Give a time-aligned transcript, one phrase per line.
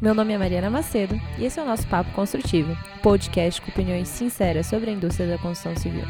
[0.00, 4.08] Meu nome é Mariana Macedo e esse é o nosso Papo Construtivo, podcast com opiniões
[4.08, 6.04] sinceras sobre a indústria da construção civil.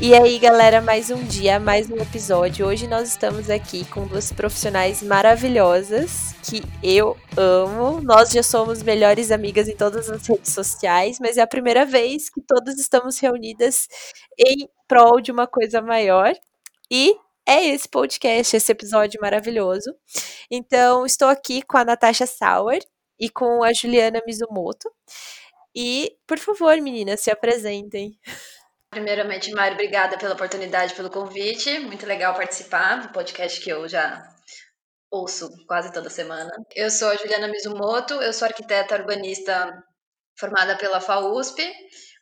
[0.00, 2.64] E aí, galera, mais um dia, mais um episódio.
[2.64, 8.00] Hoje nós estamos aqui com duas profissionais maravilhosas que eu amo.
[8.00, 12.30] Nós já somos melhores amigas em todas as redes sociais, mas é a primeira vez
[12.30, 13.88] que todas estamos reunidas
[14.38, 16.32] em prol de uma coisa maior.
[16.90, 19.94] E é esse podcast, esse episódio maravilhoso.
[20.50, 22.82] Então, estou aqui com a Natasha Sauer
[23.18, 24.90] e com a Juliana Mizumoto.
[25.74, 28.18] E, por favor, meninas, se apresentem.
[28.90, 31.78] Primeiramente, Mário, obrigada pela oportunidade, pelo convite.
[31.80, 34.22] Muito legal participar do podcast que eu já
[35.10, 36.50] ouço quase toda semana.
[36.74, 39.72] Eu sou a Juliana Mizumoto, eu sou arquiteta urbanista
[40.38, 41.62] formada pela FAUSP.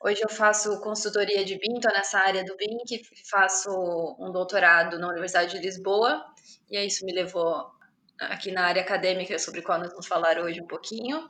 [0.04, 3.70] Hoje eu faço consultoria de BIM, estou nessa área do BIM, que faço
[4.20, 6.22] um doutorado na Universidade de Lisboa,
[6.70, 7.70] e isso me levou
[8.20, 11.26] aqui na área acadêmica, sobre qual nós vamos falar hoje um pouquinho.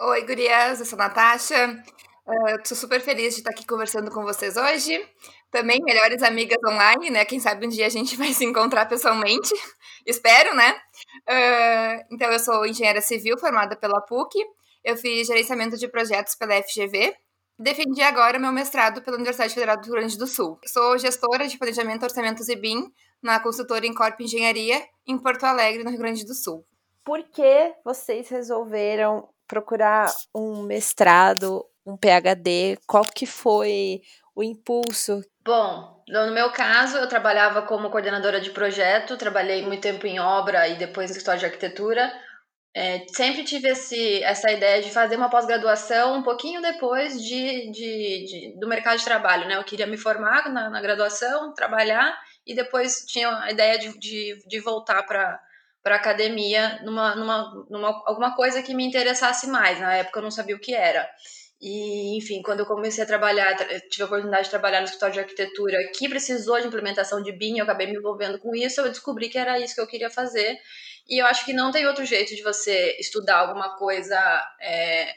[0.00, 1.80] Oi, gurias, eu sou a Natasha,
[2.28, 5.00] Uh, eu estou super feliz de estar aqui conversando com vocês hoje.
[5.48, 7.24] Também melhores amigas online, né?
[7.24, 9.54] Quem sabe um dia a gente vai se encontrar pessoalmente.
[10.04, 10.72] Espero, né?
[11.28, 14.44] Uh, então, eu sou engenheira civil formada pela PUC.
[14.82, 17.14] Eu fiz gerenciamento de projetos pela FGV.
[17.58, 20.58] Defendi agora meu mestrado pela Universidade Federal do Rio Grande do Sul.
[20.66, 25.90] Sou gestora de planejamento, orçamentos e BIM na consultora Incorp Engenharia em Porto Alegre, no
[25.90, 26.66] Rio Grande do Sul.
[27.02, 32.78] Por que vocês resolveram procurar um mestrado um PhD?
[32.86, 34.02] Qual que foi
[34.34, 35.22] o impulso?
[35.42, 40.68] Bom, no meu caso, eu trabalhava como coordenadora de projeto, trabalhei muito tempo em obra
[40.68, 42.12] e depois no história de arquitetura.
[42.78, 48.24] É, sempre tive esse, essa ideia de fazer uma pós-graduação um pouquinho depois de, de,
[48.26, 49.56] de, do mercado de trabalho, né?
[49.56, 52.14] Eu queria me formar na, na graduação, trabalhar
[52.46, 55.40] e depois tinha a ideia de, de, de voltar para
[55.82, 59.78] para academia numa, numa, numa alguma coisa que me interessasse mais.
[59.80, 61.08] Na época eu não sabia o que era.
[61.60, 63.56] E, enfim, quando eu comecei a trabalhar,
[63.88, 67.58] tive a oportunidade de trabalhar no escritório de arquitetura que precisou de implementação de BIM,
[67.58, 70.58] eu acabei me envolvendo com isso, eu descobri que era isso que eu queria fazer.
[71.08, 74.18] E eu acho que não tem outro jeito de você estudar alguma coisa
[74.60, 75.14] é,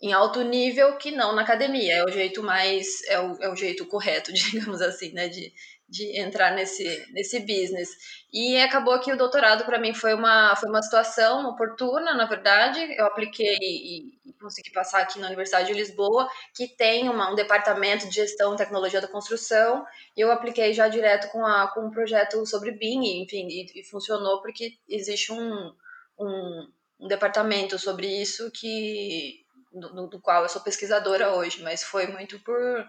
[0.00, 1.94] em alto nível que não na academia.
[1.94, 5.52] É o jeito mais, é o, é o jeito correto, digamos assim, né, de,
[5.88, 7.90] de entrar nesse, nesse business.
[8.32, 12.80] E acabou que o doutorado para mim foi uma, foi uma situação oportuna, na verdade.
[12.98, 17.34] Eu apliquei e, e consegui passar aqui na Universidade de Lisboa, que tem uma, um
[17.34, 19.84] departamento de gestão e tecnologia da construção.
[20.16, 23.84] E eu apliquei já direto com, a, com um projeto sobre BIM, enfim, e, e
[23.84, 25.72] funcionou porque existe um,
[26.18, 26.68] um,
[27.00, 32.38] um departamento sobre isso que do, do, qual eu sou pesquisadora hoje, mas foi muito
[32.40, 32.88] por,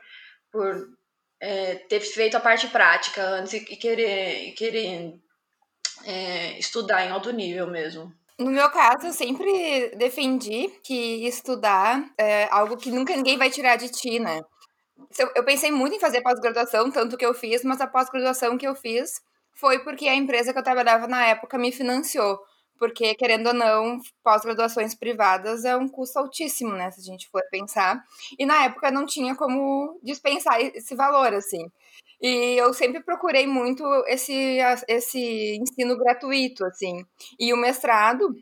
[0.51, 0.87] por
[1.45, 5.13] é, ter feito a parte prática antes e querer, querer
[6.03, 8.11] é, estudar em alto nível mesmo.
[8.39, 13.75] No meu caso, eu sempre defendi que estudar é algo que nunca ninguém vai tirar
[13.75, 14.41] de ti, né?
[15.35, 18.75] Eu pensei muito em fazer pós-graduação, tanto que eu fiz, mas a pós-graduação que eu
[18.75, 19.11] fiz
[19.53, 22.39] foi porque a empresa que eu trabalhava na época me financiou.
[22.77, 26.91] Porque, querendo ou não, pós-graduações privadas é um custo altíssimo, né?
[26.91, 28.03] Se a gente for pensar.
[28.37, 31.71] E na época não tinha como dispensar esse valor, assim.
[32.21, 37.05] E eu sempre procurei muito esse, esse ensino gratuito, assim.
[37.39, 38.33] E o mestrado,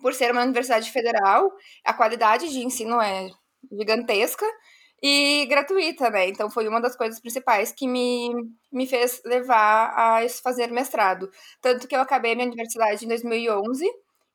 [0.00, 1.52] por ser uma universidade federal,
[1.84, 3.28] a qualidade de ensino é
[3.72, 4.46] gigantesca
[5.02, 6.28] e gratuita, né?
[6.28, 8.30] Então foi uma das coisas principais que me,
[8.72, 11.30] me fez levar a fazer mestrado.
[11.60, 13.86] Tanto que eu acabei a minha universidade em 2011.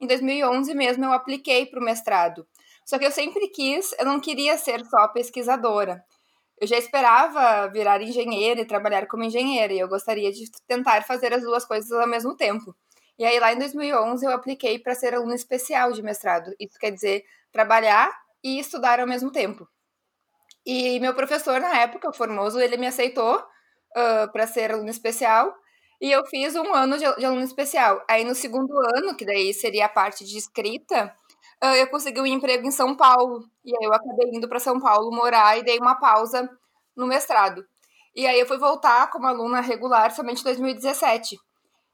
[0.01, 2.47] Em 2011 mesmo eu apliquei para o mestrado.
[2.85, 6.03] Só que eu sempre quis, eu não queria ser só pesquisadora
[6.59, 11.33] eu já esperava virar engenheira e trabalhar como engenheira, e eu gostaria de tentar fazer
[11.33, 12.75] as duas coisas ao mesmo tempo.
[13.17, 16.53] E aí, lá em 2011, eu apliquei para ser aluna especial de mestrado.
[16.59, 18.11] Isso quer dizer trabalhar
[18.43, 19.67] e estudar ao mesmo tempo.
[20.65, 25.53] E meu professor, na época, o Formoso, ele me aceitou uh, para ser aluna especial.
[26.01, 28.03] E eu fiz um ano de, de aluna especial.
[28.09, 31.15] Aí, no segundo ano, que daí seria a parte de escrita,
[31.63, 33.45] uh, eu consegui um emprego em São Paulo.
[33.63, 36.49] E aí eu acabei indo para São Paulo morar e dei uma pausa
[36.95, 37.65] no mestrado.
[38.15, 41.37] E aí eu fui voltar como aluna regular somente em 2017.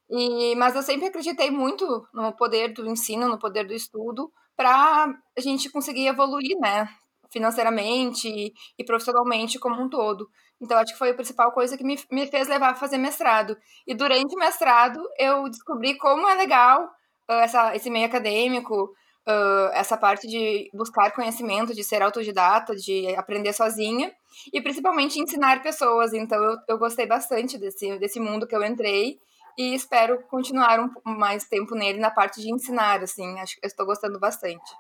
[0.10, 5.06] E, mas eu sempre acreditei muito no poder do ensino, no poder do estudo, para
[5.38, 6.88] a gente conseguir evoluir, né?
[7.31, 10.28] Financeiramente e, e, profissionalmente como um todo.
[10.62, 13.57] Então, acho que foi a principal coisa que me, me fez levar a fazer mestrado.
[13.88, 16.83] E durante o mestrado, eu descobri como é legal
[17.30, 18.94] uh, essa, esse meio acadêmico,
[19.28, 24.12] uh, essa parte de buscar conhecimento, de ser autodidata, de aprender sozinha
[24.54, 26.13] e principalmente ensinar pessoas.
[26.13, 29.18] Então eu, eu gostei bastante desse, desse mundo que eu entrei
[29.57, 33.86] e espero continuar um, mais tempo nele na parte de ensinar, assim, acho que estou
[33.86, 34.72] gostando bastante.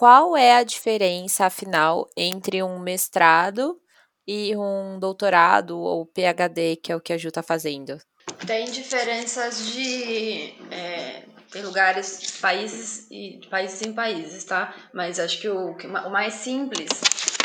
[0.00, 3.78] Qual é a diferença, afinal, entre um mestrado
[4.26, 8.00] e um doutorado ou PhD, que é o que a Ju está fazendo?
[8.46, 14.74] Tem diferenças de é, tem lugares, países e países em países, tá?
[14.94, 16.88] Mas acho que o, o mais simples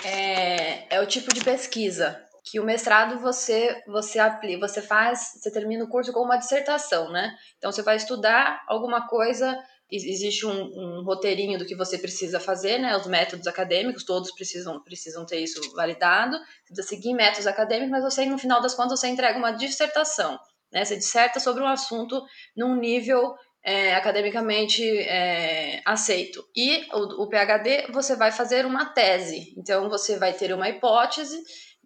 [0.05, 5.51] é, é o tipo de pesquisa que o mestrado você você aplica, você faz, você
[5.51, 7.35] termina o curso com uma dissertação, né?
[7.57, 9.59] Então você vai estudar alguma coisa,
[9.91, 12.95] existe um, um roteirinho do que você precisa fazer, né?
[12.97, 18.03] Os métodos acadêmicos todos precisam precisam ter isso validado, você precisa seguir métodos acadêmicos, mas
[18.03, 20.39] você no final das contas você entrega uma dissertação,
[20.71, 20.83] né?
[20.83, 22.23] Você disserta sobre um assunto
[22.55, 23.35] num nível
[23.65, 26.47] é, academicamente é, aceito.
[26.55, 29.55] E o, o, PhD, você vai fazer uma tese.
[29.57, 31.41] Então, você vai ter uma hipótese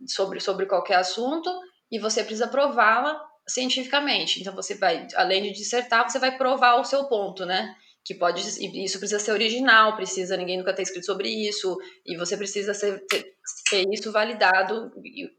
[0.06, 1.50] sobre, sobre qualquer assunto
[1.90, 3.18] e você precisa prová-la
[3.48, 4.42] cientificamente.
[4.42, 7.74] Então, você vai, além de dissertar, você vai provar o seu ponto, né?
[8.04, 12.36] Que pode isso precisa ser original, precisa ninguém nunca ter escrito sobre isso e você
[12.36, 13.36] precisa ser, ter,
[13.70, 14.92] ter isso validado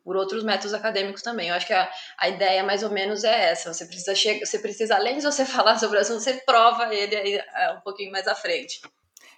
[0.04, 1.48] por outros métodos acadêmicos também.
[1.48, 3.72] Eu acho que a, a ideia mais ou menos é essa.
[3.72, 7.16] Você precisa chegar, você precisa além de você falar sobre o assunto, você prova ele
[7.16, 8.80] aí é, um pouquinho mais à frente.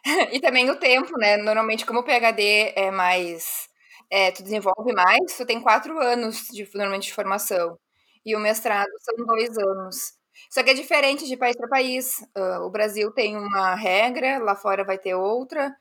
[0.32, 1.36] e também o tempo, né?
[1.36, 3.70] Normalmente como o PhD é mais
[4.10, 7.78] é, tu desenvolve mais, tu tem quatro anos de normalmente de formação
[8.24, 10.12] e o mestrado são dois anos.
[10.50, 12.20] Só que é diferente de país para país.
[12.36, 15.74] Uh, o Brasil tem uma regra, lá fora vai ter outra.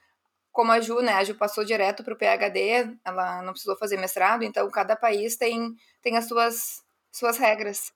[0.52, 1.14] Como a Ju, né?
[1.14, 5.38] A Ju passou direto para o PhD, ela não precisou fazer mestrado, então cada país
[5.38, 7.94] tem, tem as suas, suas regras.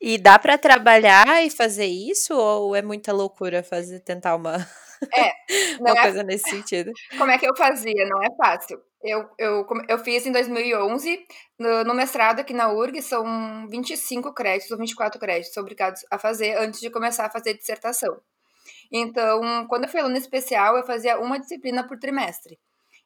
[0.00, 4.66] E dá para trabalhar e fazer isso ou é muita loucura fazer tentar uma
[5.14, 5.32] é,
[5.80, 6.92] uma é, coisa nesse sentido?
[7.18, 8.06] Como é que eu fazia?
[8.06, 8.80] Não é fácil.
[9.02, 11.26] Eu, eu, eu fiz em 2011,
[11.58, 16.56] no, no mestrado aqui na URG, são 25 créditos ou 24 créditos obrigados a fazer
[16.56, 18.20] antes de começar a fazer dissertação.
[18.92, 22.58] Então, quando eu fui aluna especial, eu fazia uma disciplina por trimestre.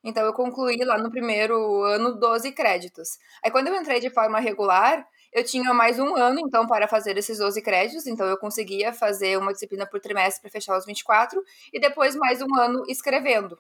[0.04, 3.18] Então, eu concluí lá no primeiro ano 12 créditos.
[3.42, 7.16] Aí, quando eu entrei de forma regular, eu tinha mais um ano, então, para fazer
[7.18, 11.42] esses 12 créditos, então eu conseguia fazer uma disciplina por trimestre para fechar os 24,
[11.72, 13.58] e depois mais um ano escrevendo.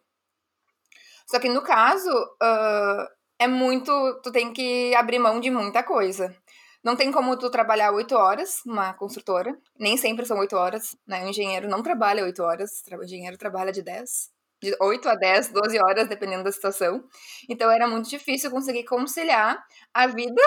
[1.26, 3.06] Só que no caso, uh,
[3.38, 3.92] é muito.
[4.22, 6.34] Tu tem que abrir mão de muita coisa.
[6.82, 9.58] Não tem como tu trabalhar oito horas numa construtora.
[9.78, 10.96] Nem sempre são oito horas.
[11.06, 11.24] Né?
[11.24, 12.84] O engenheiro não trabalha oito horas.
[12.92, 14.30] O engenheiro trabalha de dez.
[14.62, 17.04] De 8 a 10, 12 horas, dependendo da situação.
[17.46, 20.40] Então era muito difícil conseguir conciliar a vida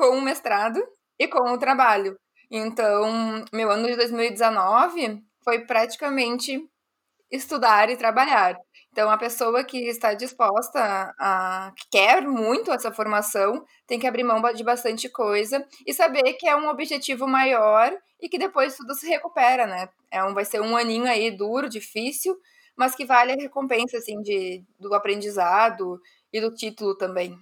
[0.00, 0.82] com o mestrado
[1.18, 2.16] e com o trabalho.
[2.50, 6.58] Então, meu ano de 2019 foi praticamente
[7.30, 8.56] estudar e trabalhar.
[8.90, 14.24] Então, a pessoa que está disposta a que quer muito essa formação tem que abrir
[14.24, 17.92] mão de bastante coisa e saber que é um objetivo maior
[18.22, 19.86] e que depois tudo se recupera, né?
[20.10, 22.34] É um, vai ser um aninho aí duro, difícil,
[22.74, 26.00] mas que vale a recompensa assim de, do aprendizado
[26.32, 27.38] e do título também.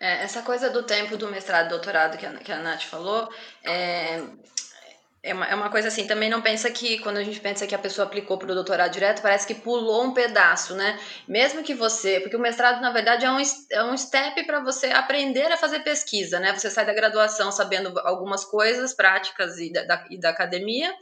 [0.00, 3.28] É, essa coisa do tempo do mestrado doutorado que a, que a Nath falou,
[3.64, 4.22] é,
[5.20, 7.74] é uma, é uma coisa assim, também não pensa que quando a gente pensa que
[7.74, 10.98] a pessoa aplicou para o doutorado direto, parece que pulou um pedaço, né?
[11.26, 12.20] Mesmo que você.
[12.20, 15.80] Porque o mestrado, na verdade, é um, é um step para você aprender a fazer
[15.80, 16.56] pesquisa, né?
[16.56, 20.94] Você sai da graduação sabendo algumas coisas práticas e da, da, e da academia,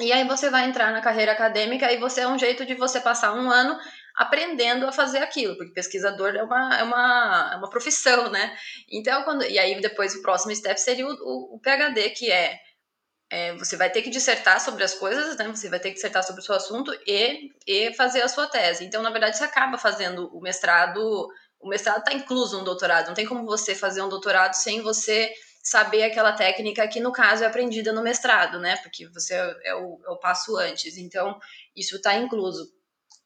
[0.00, 3.00] e aí você vai entrar na carreira acadêmica e você é um jeito de você
[3.00, 3.76] passar um ano
[4.16, 8.56] aprendendo a fazer aquilo, porque pesquisador é uma, é uma, é uma profissão, né?
[8.90, 12.60] Então, quando, e aí depois o próximo step seria o, o, o PhD, que é,
[13.30, 15.48] é, você vai ter que dissertar sobre as coisas, né?
[15.48, 18.84] Você vai ter que dissertar sobre o seu assunto e, e fazer a sua tese.
[18.84, 21.28] Então, na verdade, você acaba fazendo o mestrado,
[21.58, 25.32] o mestrado está incluso no doutorado, não tem como você fazer um doutorado sem você
[25.62, 28.76] saber aquela técnica que, no caso, é aprendida no mestrado, né?
[28.78, 30.98] Porque você é, o, é o passo antes.
[30.98, 31.38] Então,
[31.74, 32.70] isso está incluso.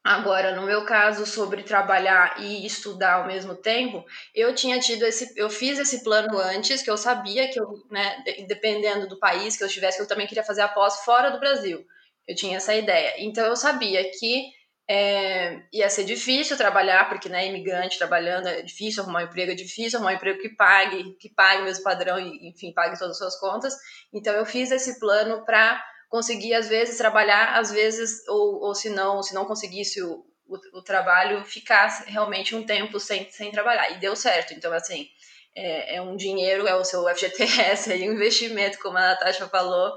[0.06, 5.36] Agora, no meu caso, sobre trabalhar e estudar ao mesmo tempo, eu tinha tido esse,
[5.36, 9.64] eu fiz esse plano antes, que eu sabia que eu, né, dependendo do país que
[9.64, 11.84] eu estivesse, eu também queria fazer a pós fora do Brasil.
[12.24, 13.14] Eu tinha essa ideia.
[13.18, 14.44] Então, eu sabia que
[14.88, 19.56] é, ia ser difícil trabalhar, porque, né, imigrante trabalhando é difícil arrumar um emprego, é
[19.56, 23.14] difícil arrumar um emprego que pague, que pague o mesmo padrão e, enfim, pague todas
[23.14, 23.74] as suas contas.
[24.12, 28.90] Então, eu fiz esse plano para conseguir, às vezes, trabalhar, às vezes, ou, ou se
[28.90, 33.90] não, se não conseguisse o, o, o trabalho, ficar realmente um tempo sem, sem trabalhar.
[33.90, 34.54] E deu certo.
[34.54, 35.08] Então, assim,
[35.54, 39.96] é, é um dinheiro, é o seu FGTS, é um investimento, como a Natasha falou,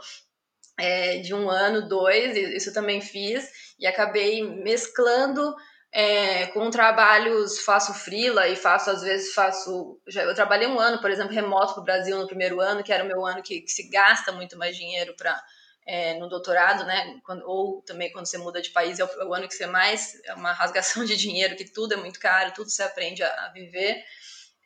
[0.79, 5.53] é, de um ano, dois, isso também fiz, e acabei mesclando
[5.91, 9.99] é, com trabalhos, faço freela e faço, às vezes, faço.
[10.07, 12.93] Já, eu trabalhei um ano, por exemplo, remoto para o Brasil no primeiro ano, que
[12.93, 15.41] era o meu ano que, que se gasta muito mais dinheiro para.
[15.91, 17.19] É, no doutorado, né?
[17.25, 19.65] Quando, ou também quando você muda de país, é o, é o, ano que você
[19.65, 20.21] mais.
[20.23, 23.51] É uma rasgação de dinheiro, que tudo é muito caro, tudo você aprende a, a
[23.51, 24.03] viver.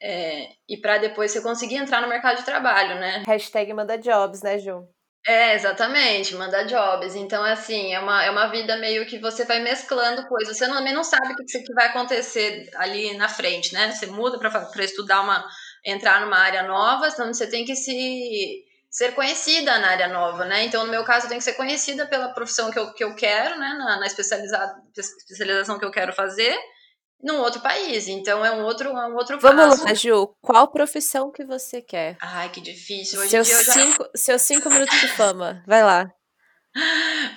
[0.02, 3.24] É, e para depois você conseguir entrar no mercado de trabalho, né?
[3.26, 4.86] Hashtag manda jobs, né, Ju?
[5.26, 7.16] É, exatamente, manda jobs.
[7.16, 10.58] Então, assim, é uma, é uma vida meio que você vai mesclando coisas.
[10.58, 13.90] Você também não sabe o que, que vai acontecer ali na frente, né?
[13.92, 15.48] Você muda para estudar uma.
[15.86, 20.66] entrar numa área nova, então você tem que se ser conhecida na área nova, né?
[20.66, 23.16] Então, no meu caso, eu tenho que ser conhecida pela profissão que eu, que eu
[23.16, 23.76] quero, né?
[23.80, 26.56] Na, na especialização que eu quero fazer
[27.24, 28.08] num outro país.
[28.08, 29.86] Então é um outro, é um outro Vamos passo.
[29.86, 30.36] lá, Ju.
[30.42, 32.18] Qual profissão que você quer?
[32.22, 33.20] Ai, que difícil.
[33.20, 33.74] Hoje seus, já...
[33.74, 35.64] cinco, seus cinco minutos de fama.
[35.66, 36.12] Vai lá.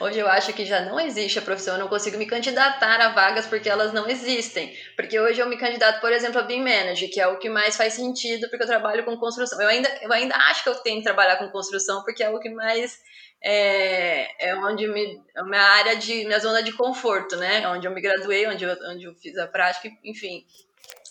[0.01, 3.11] Hoje eu acho que já não existe a profissão, eu não consigo me candidatar a
[3.11, 4.75] vagas porque elas não existem.
[4.97, 7.77] Porque hoje eu me candidato, por exemplo, a BIM Manager, que é o que mais
[7.77, 9.61] faz sentido porque eu trabalho com construção.
[9.61, 12.41] Eu ainda, eu ainda acho que eu tenho que trabalhar com construção porque é o
[12.41, 12.99] que mais
[13.43, 17.69] é, é onde me, é minha área de minha zona de conforto, né?
[17.69, 20.45] Onde eu me graduei, onde eu, onde eu fiz a prática, enfim.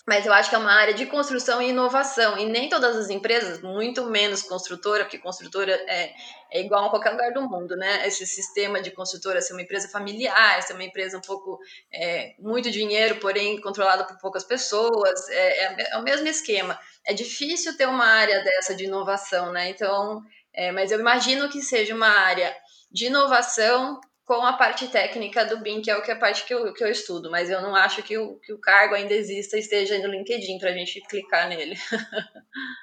[0.06, 2.38] Mas eu acho que é uma área de construção e inovação.
[2.38, 6.14] E nem todas as empresas, muito menos construtora, porque construtora é,
[6.52, 8.06] é igual a qualquer lugar do mundo, né?
[8.06, 11.58] Esse sistema de construtora ser uma empresa familiar, ser uma empresa um pouco
[11.92, 16.78] é, muito dinheiro, porém controlada por poucas pessoas, é, é, é o mesmo esquema.
[17.04, 19.70] É difícil ter uma área dessa de inovação, né?
[19.70, 20.22] Então,
[20.54, 22.54] é, mas eu imagino que seja uma área
[22.92, 26.44] de inovação com a parte técnica do BIM, que é o que é a parte
[26.44, 29.14] que eu, que eu estudo, mas eu não acho que o, que o cargo ainda
[29.14, 31.76] exista esteja no LinkedIn para a gente clicar nele.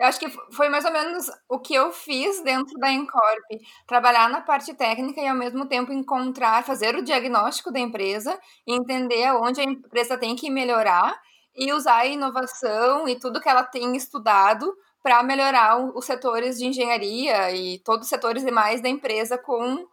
[0.00, 3.44] Eu acho que foi mais ou menos o que eu fiz dentro da Encorp,
[3.86, 8.36] trabalhar na parte técnica e ao mesmo tempo encontrar, fazer o diagnóstico da empresa,
[8.66, 11.20] entender onde a empresa tem que melhorar
[11.54, 16.66] e usar a inovação e tudo que ela tem estudado para melhorar os setores de
[16.66, 19.86] engenharia e todos os setores demais da empresa com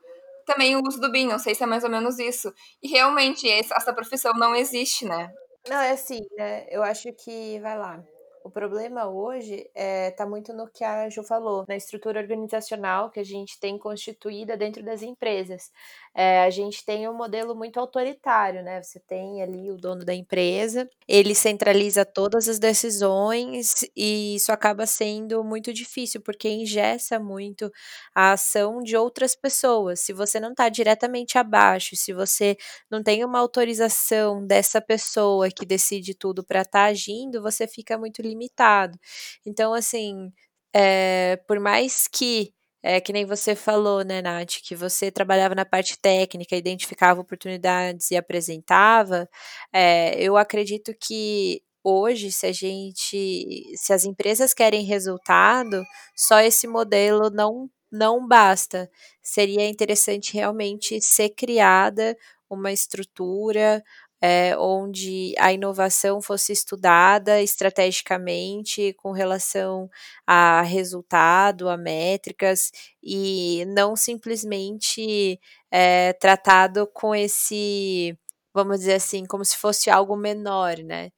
[0.50, 1.28] também o uso do BIM.
[1.28, 2.52] Não sei se é mais ou menos isso.
[2.82, 5.32] E realmente essa profissão não existe, né?
[5.68, 6.66] Não, é assim, né?
[6.70, 8.04] Eu acho que, vai lá,
[8.44, 13.12] o problema hoje está é, tá muito no que a Ju falou, na estrutura organizacional
[13.12, 15.72] que a gente tem constituída dentro das empresas.
[16.22, 18.84] É, a gente tem um modelo muito autoritário, né?
[18.84, 24.86] Você tem ali o dono da empresa, ele centraliza todas as decisões e isso acaba
[24.86, 27.72] sendo muito difícil, porque engessa muito
[28.14, 30.02] a ação de outras pessoas.
[30.02, 32.58] Se você não está diretamente abaixo, se você
[32.92, 37.98] não tem uma autorização dessa pessoa que decide tudo para estar tá agindo, você fica
[37.98, 39.00] muito limitado.
[39.46, 40.34] Então, assim,
[40.74, 45.66] é, por mais que é que nem você falou, né, Nath, que você trabalhava na
[45.66, 49.28] parte técnica, identificava oportunidades e apresentava.
[49.74, 55.84] É, eu acredito que hoje, se a gente, se as empresas querem resultado,
[56.16, 58.88] só esse modelo não não basta.
[59.22, 62.16] Seria interessante realmente ser criada
[62.50, 63.84] uma estrutura,
[64.22, 69.90] é, onde a inovação fosse estudada estrategicamente com relação
[70.28, 72.72] a resultado, a métricas,
[73.02, 75.40] e não simplesmente
[75.72, 78.18] é, tratado com esse,
[78.54, 81.12] vamos dizer assim, como se fosse algo menor, né?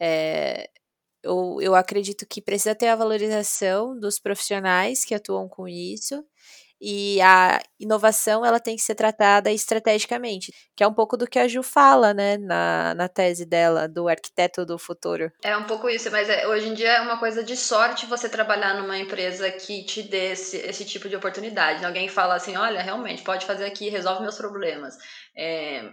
[0.00, 0.68] É,
[1.22, 6.24] eu, eu acredito que precisa ter a valorização dos profissionais que atuam com isso
[6.80, 11.38] e a inovação ela tem que ser tratada estrategicamente, que é um pouco do que
[11.38, 15.32] a Ju fala, né, na, na tese dela, do arquiteto do futuro.
[15.42, 18.28] É um pouco isso, mas é, hoje em dia é uma coisa de sorte você
[18.28, 21.84] trabalhar numa empresa que te dê esse, esse tipo de oportunidade.
[21.84, 24.96] Alguém fala assim, olha, realmente, pode fazer aqui, resolve meus problemas.
[25.36, 25.90] É,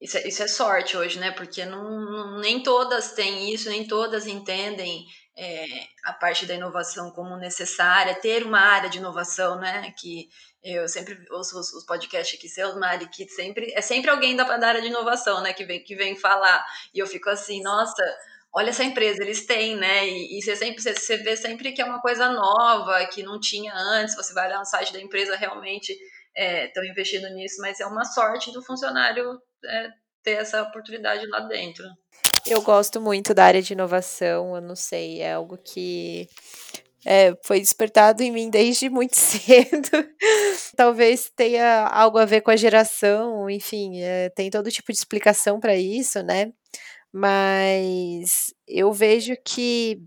[0.00, 4.26] isso, é, isso é sorte hoje, né, porque não, nem todas têm isso, nem todas
[4.26, 5.66] entendem é,
[6.04, 9.92] a parte da inovação como necessária, ter uma área de inovação, né?
[9.98, 10.28] Que
[10.62, 14.44] eu sempre ouço os, os podcasts aqui seus, Mari, que sempre é sempre alguém da,
[14.56, 15.52] da área de inovação, né?
[15.52, 16.64] Que vem, que vem falar.
[16.94, 18.02] E eu fico assim, nossa,
[18.52, 20.08] olha essa empresa, eles têm, né?
[20.08, 23.38] E, e você sempre você, você vê sempre que é uma coisa nova, que não
[23.38, 24.16] tinha antes.
[24.16, 25.92] Você vai lá no site da empresa, realmente
[26.34, 29.90] estão é, investindo nisso, mas é uma sorte do funcionário é,
[30.22, 31.84] ter essa oportunidade lá dentro.
[32.48, 36.28] Eu gosto muito da área de inovação, eu não sei, é algo que
[37.04, 39.90] é, foi despertado em mim desde muito cedo.
[40.76, 45.58] Talvez tenha algo a ver com a geração, enfim, é, tem todo tipo de explicação
[45.60, 46.52] para isso, né?
[47.12, 50.00] Mas eu vejo que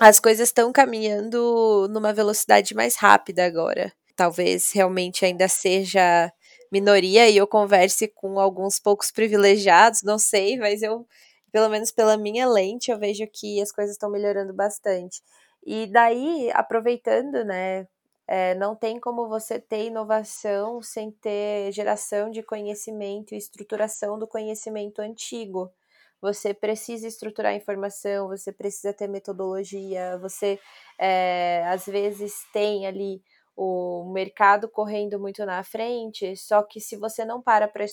[0.00, 3.92] as coisas estão caminhando numa velocidade mais rápida agora.
[4.16, 6.32] talvez realmente ainda seja
[6.72, 11.06] minoria e eu converse com alguns poucos privilegiados, não sei, mas eu,
[11.56, 15.22] pelo menos pela minha lente, eu vejo que as coisas estão melhorando bastante.
[15.64, 17.88] E daí, aproveitando, né,
[18.28, 24.28] é, não tem como você ter inovação sem ter geração de conhecimento e estruturação do
[24.28, 25.72] conhecimento antigo.
[26.20, 30.60] Você precisa estruturar informação, você precisa ter metodologia, você
[30.98, 33.22] é, às vezes tem ali
[33.56, 37.86] o mercado correndo muito na frente, só que se você não para para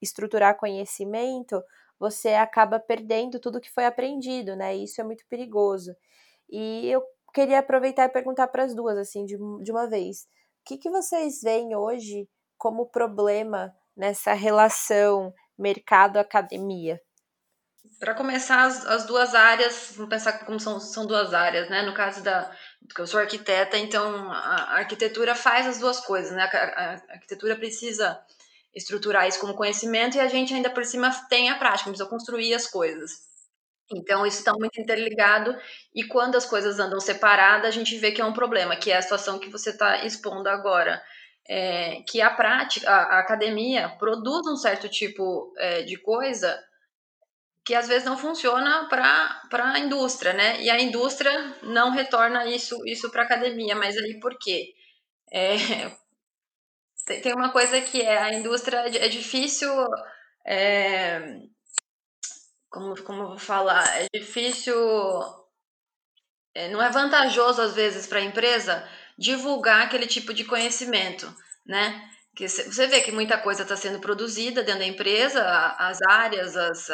[0.00, 1.62] estruturar conhecimento,
[2.00, 4.74] você acaba perdendo tudo que foi aprendido, né?
[4.74, 5.94] Isso é muito perigoso.
[6.48, 7.02] E eu
[7.34, 10.22] queria aproveitar e perguntar para as duas, assim, de, de uma vez.
[10.62, 12.26] O que, que vocês veem hoje
[12.56, 16.98] como problema nessa relação mercado-academia?
[17.98, 21.82] Para começar, as, as, duas áreas, vamos pensar como são, são duas áreas, né?
[21.82, 22.50] No caso da,
[22.98, 26.44] eu sou arquiteta, então a arquitetura faz as duas coisas, né?
[26.44, 28.18] A, arquitetura precisa
[28.74, 32.54] estruturar isso como conhecimento e a gente ainda por cima tem a prática, precisa construir
[32.54, 33.28] as coisas.
[33.92, 35.56] Então isso está muito interligado
[35.94, 38.96] e quando as coisas andam separadas, a gente vê que é um problema, que é
[38.96, 41.02] a situação que você está expondo agora.
[41.48, 46.56] É, que a prática, a, a, academia produz um certo tipo é, de coisa
[47.64, 50.60] que às vezes não funciona para a indústria, né?
[50.62, 54.74] E a indústria não retorna isso, isso para a academia, mas aí por quê?
[55.32, 55.56] É,
[57.18, 59.70] tem uma coisa que é a indústria é difícil.
[60.46, 61.40] É,
[62.68, 63.84] como, como eu vou falar?
[64.00, 64.76] É difícil.
[66.54, 68.88] É, não é vantajoso, às vezes, para a empresa
[69.18, 71.32] divulgar aquele tipo de conhecimento,
[71.66, 72.09] né?
[72.34, 75.42] Que você vê que muita coisa está sendo produzida dentro da empresa,
[75.78, 76.88] as áreas, as,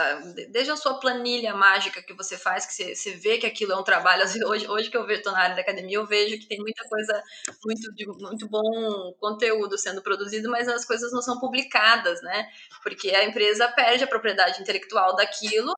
[0.50, 3.76] desde a sua planilha mágica que você faz, que você, você vê que aquilo é
[3.76, 4.22] um trabalho.
[4.46, 7.22] Hoje, hoje que eu estou na área da academia, eu vejo que tem muita coisa,
[7.64, 12.48] muito, muito bom conteúdo sendo produzido, mas as coisas não são publicadas, né?
[12.82, 15.72] Porque a empresa perde a propriedade intelectual daquilo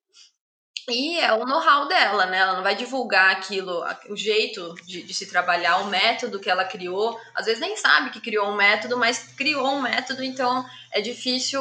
[0.89, 2.39] e é o know-how dela, né?
[2.39, 6.65] Ela não vai divulgar aquilo, o jeito de, de, se trabalhar, o método que ela
[6.65, 7.21] criou.
[7.35, 11.61] Às vezes nem sabe que criou um método, mas criou um método, então é difícil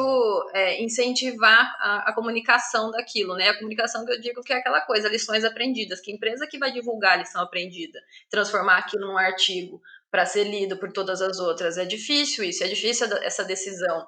[0.53, 3.49] é, incentivar a, a, comunicação daquilo, né?
[3.49, 5.99] A comunicação que eu digo que é aquela coisa, lições aprendidas.
[5.99, 7.99] Que empresa que vai divulgar a lição aprendida?
[8.29, 11.77] Transformar aquilo num artigo para ser lido por todas as outras.
[11.77, 14.07] É difícil isso, é difícil essa decisão.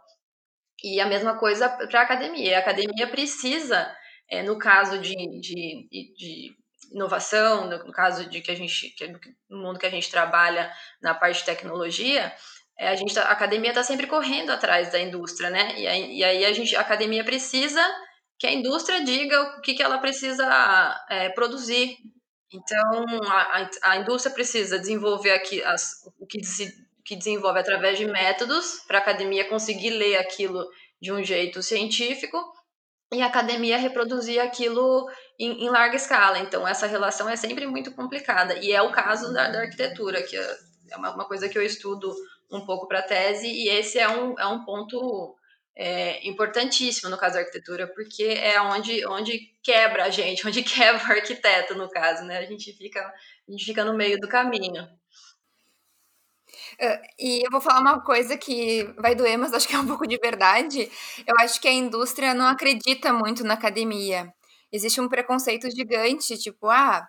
[0.81, 2.55] E a mesma coisa para a academia.
[2.55, 3.93] A academia precisa
[4.29, 6.55] é, no caso de, de, de
[6.91, 9.07] inovação, no caso de que a gente, que,
[9.49, 12.33] no mundo que a gente trabalha na parte de tecnologia,
[12.77, 15.77] é, a, gente tá, a academia está sempre correndo atrás da indústria, né?
[15.77, 17.81] E aí, e aí, a, gente, a academia precisa
[18.37, 21.97] que a indústria diga o que, que ela precisa é, produzir.
[22.51, 28.05] Então, a, a, indústria precisa desenvolver aqui as, o que, se, que desenvolve através de
[28.05, 30.65] métodos para a academia conseguir ler aquilo
[31.01, 32.37] de um jeito científico
[33.11, 36.39] e a academia reproduzir aquilo em, em, larga escala.
[36.39, 38.55] Então, essa relação é sempre muito complicada.
[38.59, 40.57] E é o caso da, da arquitetura, que é,
[40.91, 42.13] é uma, uma, coisa que eu estudo
[42.51, 45.35] um pouco para a tese, e esse é um, é um ponto
[45.75, 51.01] é, importantíssimo no caso da arquitetura, porque é onde, onde quebra a gente, onde quebra
[51.01, 52.37] o arquiteto, no caso, né?
[52.37, 54.87] A gente fica, a gente fica no meio do caminho.
[57.19, 60.07] E eu vou falar uma coisa que vai doer, mas acho que é um pouco
[60.07, 60.89] de verdade.
[61.27, 64.33] Eu acho que a indústria não acredita muito na academia.
[64.71, 67.07] Existe um preconceito gigante, tipo, ah,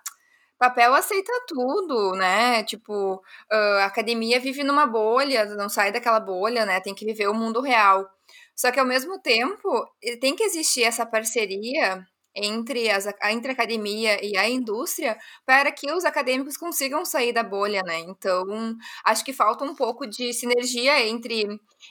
[0.59, 2.64] papel aceita tudo, né?
[2.64, 6.80] Tipo, a academia vive numa bolha, não sai daquela bolha, né?
[6.80, 8.09] Tem que viver o mundo real.
[8.56, 9.87] Só que ao mesmo tempo,
[10.20, 12.04] tem que existir essa parceria
[12.35, 17.43] entre as, entre a academia e a indústria para que os acadêmicos consigam sair da
[17.43, 17.99] bolha, né?
[18.01, 21.47] Então, acho que falta um pouco de sinergia entre,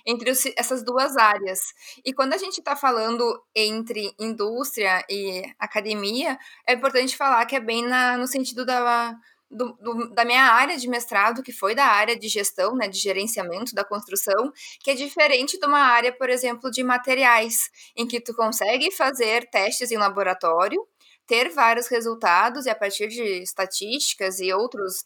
[0.05, 1.59] entre os, essas duas áreas.
[2.05, 7.59] E quando a gente está falando entre indústria e academia, é importante falar que é
[7.59, 9.15] bem na, no sentido da
[9.49, 12.99] do, do, da minha área de mestrado, que foi da área de gestão, né, de
[12.99, 18.21] gerenciamento da construção, que é diferente de uma área, por exemplo, de materiais, em que
[18.21, 20.85] tu consegue fazer testes em laboratório,
[21.25, 25.05] ter vários resultados e a partir de estatísticas e outros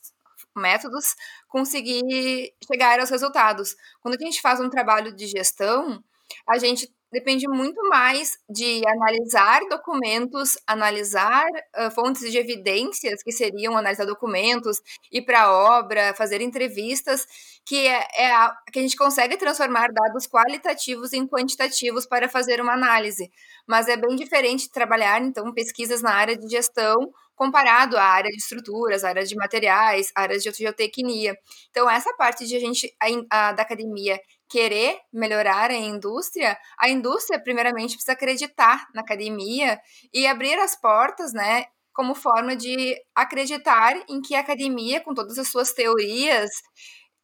[0.56, 1.16] métodos
[1.48, 3.76] conseguir chegar aos resultados.
[4.02, 6.04] Quando a gente faz um trabalho de gestão,
[6.48, 11.46] a gente depende muito mais de analisar documentos, analisar
[11.78, 17.28] uh, fontes de evidências, que seriam analisar documentos, ir para a obra, fazer entrevistas,
[17.64, 22.60] que é, é a, que a gente consegue transformar dados qualitativos em quantitativos para fazer
[22.60, 23.32] uma análise.
[23.68, 28.38] Mas é bem diferente trabalhar, então, pesquisas na área de gestão comparado à área de
[28.38, 31.38] estruturas, áreas de materiais, áreas de geotecnia.
[31.70, 34.20] Então, essa parte de a gente, a, a, da academia,
[34.54, 39.82] querer melhorar a indústria, a indústria, primeiramente, precisa acreditar na academia
[40.14, 45.40] e abrir as portas, né, como forma de acreditar em que a academia, com todas
[45.40, 46.52] as suas teorias,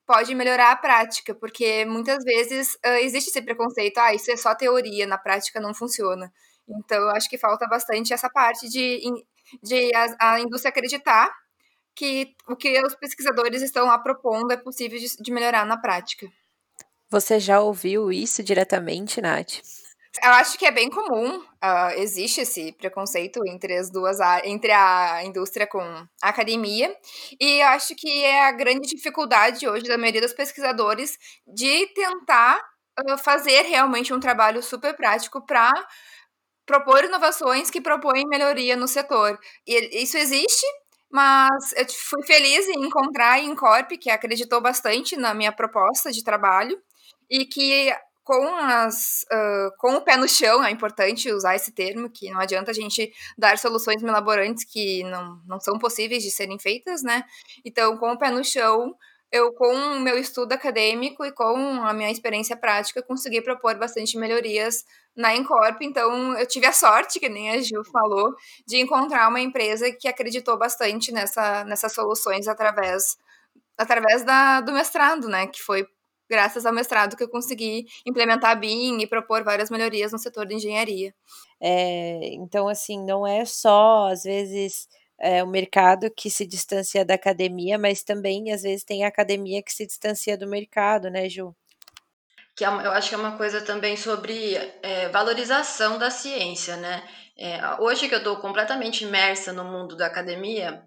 [0.08, 4.56] pode melhorar a prática, porque muitas vezes uh, existe esse preconceito, ah, isso é só
[4.56, 6.34] teoria, na prática não funciona.
[6.68, 9.02] Então, eu acho que falta bastante essa parte de,
[9.62, 11.32] de a, a indústria acreditar
[11.94, 16.28] que o que os pesquisadores estão lá propondo é possível de, de melhorar na prática.
[17.12, 19.62] Você já ouviu isso diretamente, Nath?
[20.24, 25.24] Eu acho que é bem comum, uh, existe esse preconceito entre as duas entre a
[25.24, 26.96] indústria com a academia,
[27.40, 31.18] e eu acho que é a grande dificuldade hoje da maioria dos pesquisadores
[31.48, 32.60] de tentar
[33.08, 35.72] uh, fazer realmente um trabalho super prático para
[36.66, 39.40] propor inovações que propõem melhoria no setor.
[39.66, 40.66] E isso existe,
[41.12, 46.24] mas eu fui feliz em encontrar a Incorp, que acreditou bastante na minha proposta de
[46.24, 46.80] trabalho
[47.30, 47.94] e que
[48.30, 52.40] com, as, uh, com o pé no chão, é importante usar esse termo, que não
[52.40, 57.24] adianta a gente dar soluções milaborantes que não, não são possíveis de serem feitas, né?
[57.66, 58.96] Então, com o pé no chão,
[59.32, 64.16] eu, com o meu estudo acadêmico e com a minha experiência prática, consegui propor bastante
[64.16, 65.82] melhorias na Encorp.
[65.82, 68.36] Então, eu tive a sorte, que nem a Gil falou,
[68.68, 73.18] de encontrar uma empresa que acreditou bastante nessa, nessas soluções através,
[73.76, 75.48] através da, do mestrado, né?
[75.48, 75.88] Que foi
[76.30, 80.46] graças ao mestrado que eu consegui implementar a BIM e propor várias melhorias no setor
[80.46, 81.14] de engenharia.
[81.60, 84.88] É, então, assim, não é só, às vezes,
[85.20, 89.62] é, o mercado que se distancia da academia, mas também, às vezes, tem a academia
[89.62, 91.54] que se distancia do mercado, né, Ju?
[92.56, 97.04] Que é, eu acho que é uma coisa também sobre é, valorização da ciência, né?
[97.38, 100.84] É, hoje que eu estou completamente imersa no mundo da academia,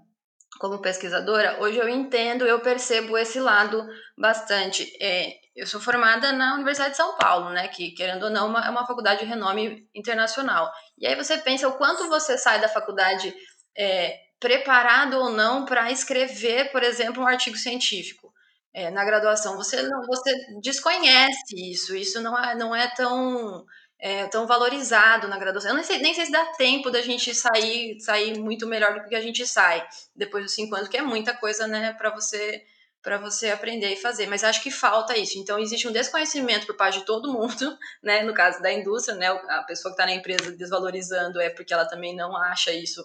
[0.59, 3.87] como pesquisadora, hoje eu entendo, eu percebo esse lado
[4.17, 4.91] bastante.
[5.01, 8.67] É, eu sou formada na Universidade de São Paulo, né, que querendo ou não uma,
[8.67, 10.71] é uma faculdade de renome internacional.
[10.99, 13.35] E aí você pensa o quanto você sai da faculdade
[13.77, 18.33] é, preparado ou não para escrever, por exemplo, um artigo científico.
[18.75, 23.67] É, na graduação, você não, você desconhece isso, isso não é, não é tão
[24.03, 25.71] é, tão valorizado na graduação.
[25.71, 29.09] Eu nem sei, nem sei se dá tempo da gente sair, sair muito melhor do
[29.09, 32.65] que a gente sai depois dos cinco anos, que é muita coisa, né, para você
[33.01, 35.37] para você aprender e fazer, mas acho que falta isso.
[35.37, 38.23] Então existe um desconhecimento por parte de todo mundo, né?
[38.23, 39.27] No caso da indústria, né?
[39.27, 43.05] A pessoa que está na empresa desvalorizando é porque ela também não acha isso,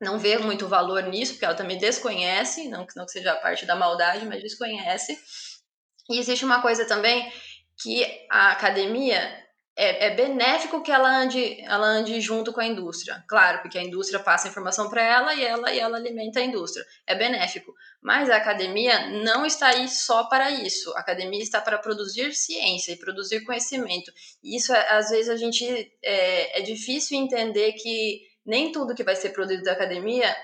[0.00, 3.74] não vê muito valor nisso, porque ela também desconhece, não, não que seja parte da
[3.74, 5.18] maldade, mas desconhece.
[6.08, 7.28] E existe uma coisa também
[7.76, 9.47] que a academia
[9.80, 13.24] é, é, benéfico que ela ande, ela ande junto com a indústria.
[13.28, 16.84] Claro, porque a indústria passa informação para ela e ela e ela alimenta a indústria.
[17.06, 17.72] É benéfico.
[18.02, 20.92] Mas a academia não está aí só para isso.
[20.96, 24.10] A academia está para produzir ciência e produzir conhecimento.
[24.42, 25.64] E isso, às vezes, a gente
[26.02, 30.34] é, é difícil entender que nem tudo que vai ser produzido da academia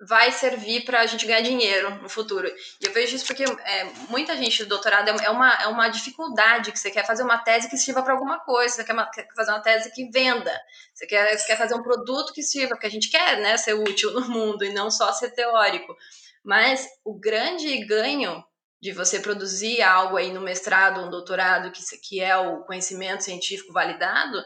[0.00, 2.48] vai servir para a gente ganhar dinheiro no futuro.
[2.48, 5.88] E eu vejo isso porque é, muita gente do doutorado é, é uma, é uma
[5.88, 9.08] dificuldade que você quer fazer uma tese que sirva para alguma coisa, você quer, uma,
[9.10, 10.52] quer, fazer uma tese que venda,
[10.92, 13.74] você quer, você quer fazer um produto que sirva, porque a gente quer né, ser
[13.74, 15.96] útil no mundo e não só ser teórico.
[16.42, 18.44] Mas o grande ganho
[18.84, 23.72] de você produzir algo aí no mestrado, um doutorado, que, que é o conhecimento científico
[23.72, 24.44] validado,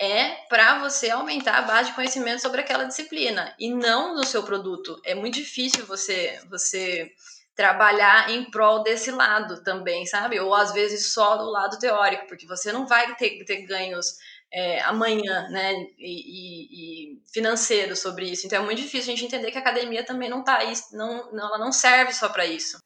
[0.00, 4.42] é para você aumentar a base de conhecimento sobre aquela disciplina e não no seu
[4.42, 5.00] produto.
[5.04, 7.12] É muito difícil você você
[7.58, 10.38] trabalhar em prol desse lado também, sabe?
[10.38, 14.16] Ou às vezes só do lado teórico, porque você não vai ter, ter ganhos
[14.52, 15.74] é, amanhã, né?
[15.98, 18.46] E, e, financeiro sobre isso.
[18.46, 21.32] Então é muito difícil a gente entender que a academia também não tá aí, não,
[21.32, 22.78] não, ela não serve só para isso.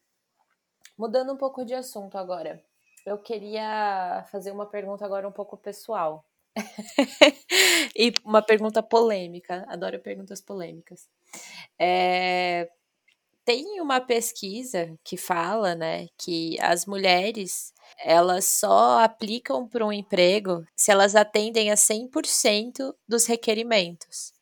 [0.97, 2.63] Mudando um pouco de assunto agora,
[3.05, 6.25] eu queria fazer uma pergunta agora um pouco pessoal.
[7.97, 11.09] e uma pergunta polêmica, adoro perguntas polêmicas.
[11.79, 12.69] É,
[13.45, 20.65] tem uma pesquisa que fala, né, que as mulheres elas só aplicam para um emprego
[20.77, 24.33] se elas atendem a 100% dos requerimentos.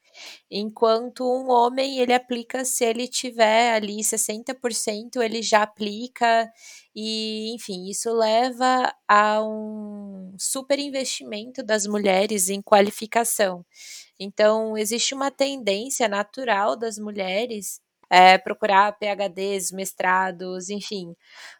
[0.50, 6.50] Enquanto um homem, ele aplica se ele tiver ali 60%, ele já aplica
[6.94, 13.64] e, enfim, isso leva a um super investimento das mulheres em qualificação.
[14.18, 21.14] Então, existe uma tendência natural das mulheres é, procurar PhDs, mestrados, enfim.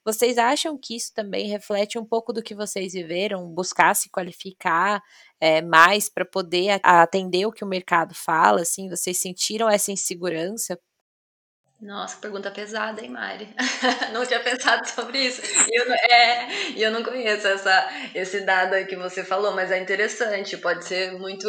[0.04, 5.02] Vocês acham que isso também reflete um pouco do que vocês viveram, buscar se qualificar
[5.40, 8.62] é, mais para poder atender o que o mercado fala?
[8.62, 10.78] Assim, vocês sentiram essa insegurança
[11.80, 13.48] nossa, pergunta pesada, hein, Mari?
[14.12, 15.40] não tinha pensado sobre isso.
[15.42, 19.78] E eu, é, eu não conheço essa, esse dado aí que você falou, mas é
[19.78, 20.58] interessante.
[20.58, 21.48] Pode ser muito.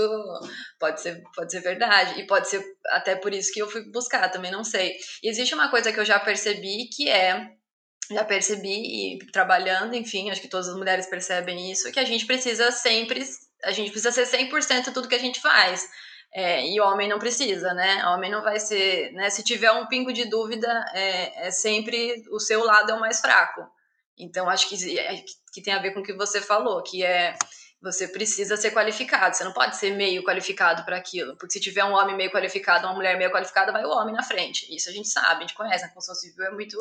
[0.80, 2.18] Pode ser, pode ser verdade.
[2.18, 4.96] E pode ser até por isso que eu fui buscar, também não sei.
[5.22, 7.52] E existe uma coisa que eu já percebi que é.
[8.10, 12.26] Já percebi, e trabalhando, enfim, acho que todas as mulheres percebem isso, que a gente
[12.26, 13.22] precisa sempre.
[13.64, 15.88] A gente precisa ser 100% tudo que a gente faz.
[16.34, 18.06] É, e homem não precisa, né?
[18.08, 19.30] Homem não vai ser, né?
[19.30, 23.20] Se tiver um pingo de dúvida, é, é sempre o seu lado é o mais
[23.20, 23.62] fraco.
[24.18, 27.36] Então acho que, é, que tem a ver com o que você falou, que é
[27.82, 29.36] você precisa ser qualificado.
[29.36, 32.86] Você não pode ser meio qualificado para aquilo, porque se tiver um homem meio qualificado,
[32.86, 34.74] uma mulher meio qualificada, vai o homem na frente.
[34.74, 35.84] Isso a gente sabe, a gente conhece.
[35.84, 36.78] Na construção civil é muito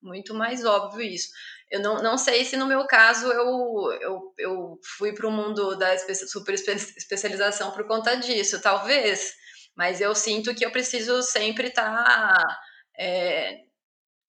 [0.00, 1.28] muito mais óbvio isso.
[1.70, 5.76] Eu não, não sei se no meu caso eu, eu, eu fui para o mundo
[5.76, 9.34] da super especialização por conta disso, talvez,
[9.76, 11.84] mas eu sinto que eu preciso sempre estar.
[11.84, 12.58] Tá,
[12.98, 13.68] é,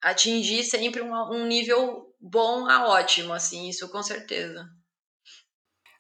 [0.01, 4.69] atingir sempre um, um nível bom a ótimo, assim, isso com certeza.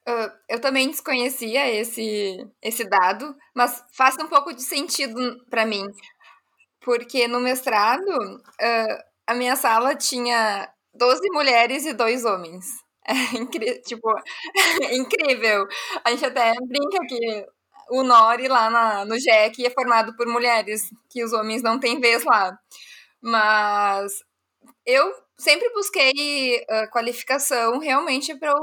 [0.07, 5.85] Uh, eu também desconhecia esse, esse dado, mas faz um pouco de sentido para mim,
[6.79, 12.65] porque no mestrado uh, a minha sala tinha 12 mulheres e dois homens.
[13.07, 14.07] É tipo,
[14.93, 15.67] incrível.
[16.05, 17.47] A gente até brinca que
[17.89, 21.99] o Nori lá na, no JEC é formado por mulheres, que os homens não têm
[21.99, 22.57] vez lá.
[23.21, 24.13] Mas
[24.85, 28.53] eu sempre busquei uh, qualificação realmente para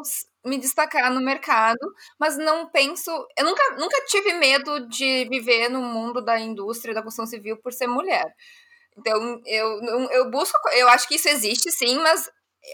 [0.45, 1.79] me destacar no mercado,
[2.19, 3.11] mas não penso.
[3.37, 7.73] Eu nunca, nunca tive medo de viver no mundo da indústria da construção civil por
[7.73, 8.25] ser mulher.
[8.99, 9.81] Então, eu,
[10.11, 12.31] eu busco, eu acho que isso existe sim, mas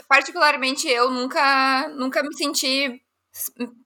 [0.08, 3.02] particularmente eu nunca, nunca me senti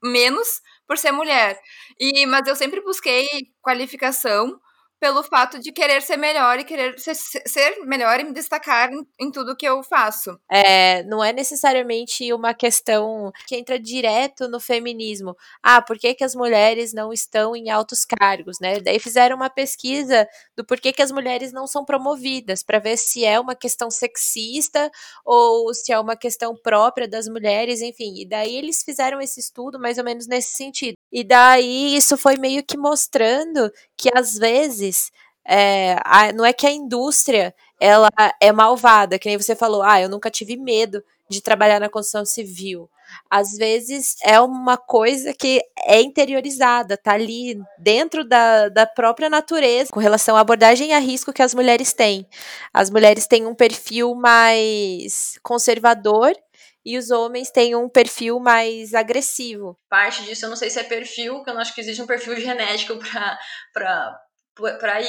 [0.03, 0.47] menos
[0.87, 1.59] por ser mulher.
[1.99, 3.27] E, mas eu sempre busquei
[3.63, 4.61] qualificação
[4.99, 9.07] pelo fato de querer ser melhor e querer ser, ser melhor e me destacar em,
[9.21, 10.39] em, tudo que eu faço.
[10.51, 15.37] É, não é necessariamente uma questão que entra direto no feminismo.
[15.63, 18.81] Ah, por que, que as mulheres não estão em altos cargos, né?
[18.81, 23.25] Daí fizeram uma pesquisa do porquê que as mulheres não são promovidas, para ver se
[23.25, 24.91] é uma questão sexista
[25.25, 28.15] ou se é uma questão própria das mulheres, enfim.
[28.17, 30.95] E daí eles fizeram esse estudo mais ou menos nesse sentido.
[31.13, 34.86] E daí isso foi meio que mostrando que às vezes
[35.47, 40.01] é, a, não é que a indústria ela é malvada, que nem você falou, ah,
[40.01, 42.89] eu nunca tive medo de trabalhar na construção civil.
[43.31, 49.93] Às vezes é uma coisa que é interiorizada, tá ali dentro da, da própria natureza,
[49.93, 52.27] com relação à abordagem a risco que as mulheres têm.
[52.73, 56.33] As mulheres têm um perfil mais conservador
[56.85, 59.77] e os homens têm um perfil mais agressivo.
[59.89, 62.07] Parte disso eu não sei se é perfil, que eu não acho que existe um
[62.07, 62.97] perfil genético
[63.73, 64.21] para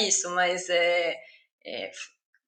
[0.07, 1.15] isso, mas é,
[1.65, 1.91] é,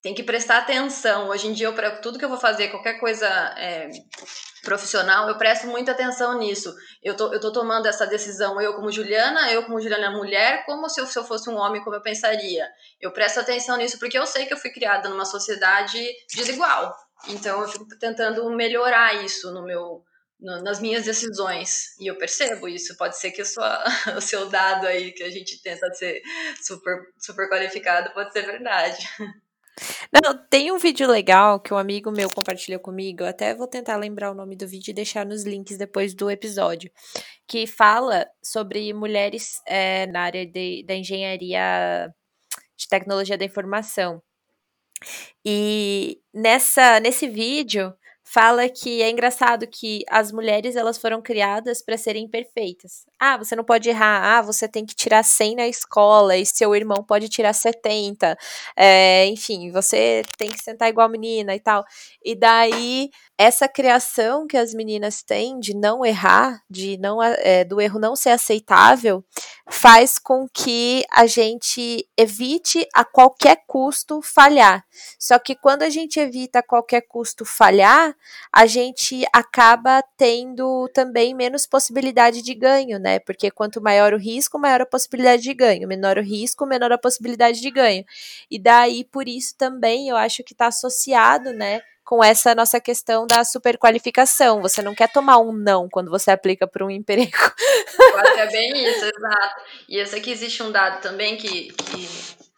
[0.01, 1.29] tem que prestar atenção.
[1.29, 3.89] Hoje em dia, para tudo que eu vou fazer, qualquer coisa é,
[4.63, 6.73] profissional, eu presto muita atenção nisso.
[7.03, 10.89] Eu tô, eu tô tomando essa decisão, eu como Juliana, eu como Juliana mulher, como
[10.89, 12.67] se eu, se eu fosse um homem, como eu pensaria.
[12.99, 15.99] Eu presto atenção nisso porque eu sei que eu fui criada numa sociedade
[16.33, 16.95] desigual.
[17.27, 20.03] Então eu fico tentando melhorar isso no meu
[20.39, 22.95] nas minhas decisões e eu percebo isso.
[22.97, 23.83] Pode ser que sua,
[24.17, 26.21] o seu dado aí que a gente tenta ser
[26.61, 29.07] super super qualificado pode ser verdade.
[30.11, 33.23] Não, tem um vídeo legal que um amigo meu compartilhou comigo.
[33.23, 36.29] Eu até vou tentar lembrar o nome do vídeo e deixar nos links depois do
[36.29, 36.91] episódio.
[37.47, 42.13] Que fala sobre mulheres é, na área de, da engenharia
[42.75, 44.21] de tecnologia da informação.
[45.45, 47.93] E nessa nesse vídeo
[48.31, 53.07] fala que é engraçado que as mulheres elas foram criadas para serem perfeitas.
[53.19, 54.37] Ah, você não pode errar.
[54.37, 58.37] Ah, você tem que tirar 100 na escola e seu irmão pode tirar 70.
[58.75, 61.83] É, enfim, você tem que sentar igual a menina e tal.
[62.23, 67.81] E daí essa criação que as meninas têm de não errar, de não é, do
[67.81, 69.23] erro não ser aceitável,
[69.69, 74.85] faz com que a gente evite a qualquer custo falhar.
[75.17, 78.13] Só que quando a gente evita a qualquer custo falhar,
[78.51, 83.19] a gente acaba tendo também menos possibilidade de ganho, né?
[83.19, 85.87] Porque quanto maior o risco, maior a possibilidade de ganho.
[85.87, 88.03] Menor o risco, menor a possibilidade de ganho.
[88.49, 91.81] E daí, por isso também, eu acho que está associado, né?
[92.09, 94.63] com essa nossa questão da superqualificação.
[94.63, 97.37] Você não quer tomar um não quando você aplica para um emprego.
[98.35, 99.61] É bem isso, exato.
[99.87, 102.09] E eu sei que existe um dado também que, que,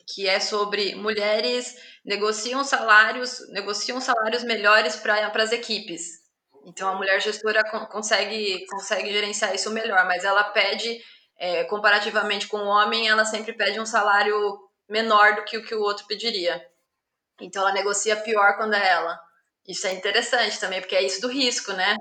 [0.08, 6.21] que é sobre mulheres negociam salários, negociam salários melhores para as equipes.
[6.65, 11.01] Então a mulher gestora consegue, consegue gerenciar isso melhor, mas ela pede,
[11.37, 15.73] é, comparativamente com o homem, ela sempre pede um salário menor do que o que
[15.73, 16.63] o outro pediria.
[17.39, 19.19] Então ela negocia pior quando é ela.
[19.67, 21.95] Isso é interessante também, porque é isso do risco, né?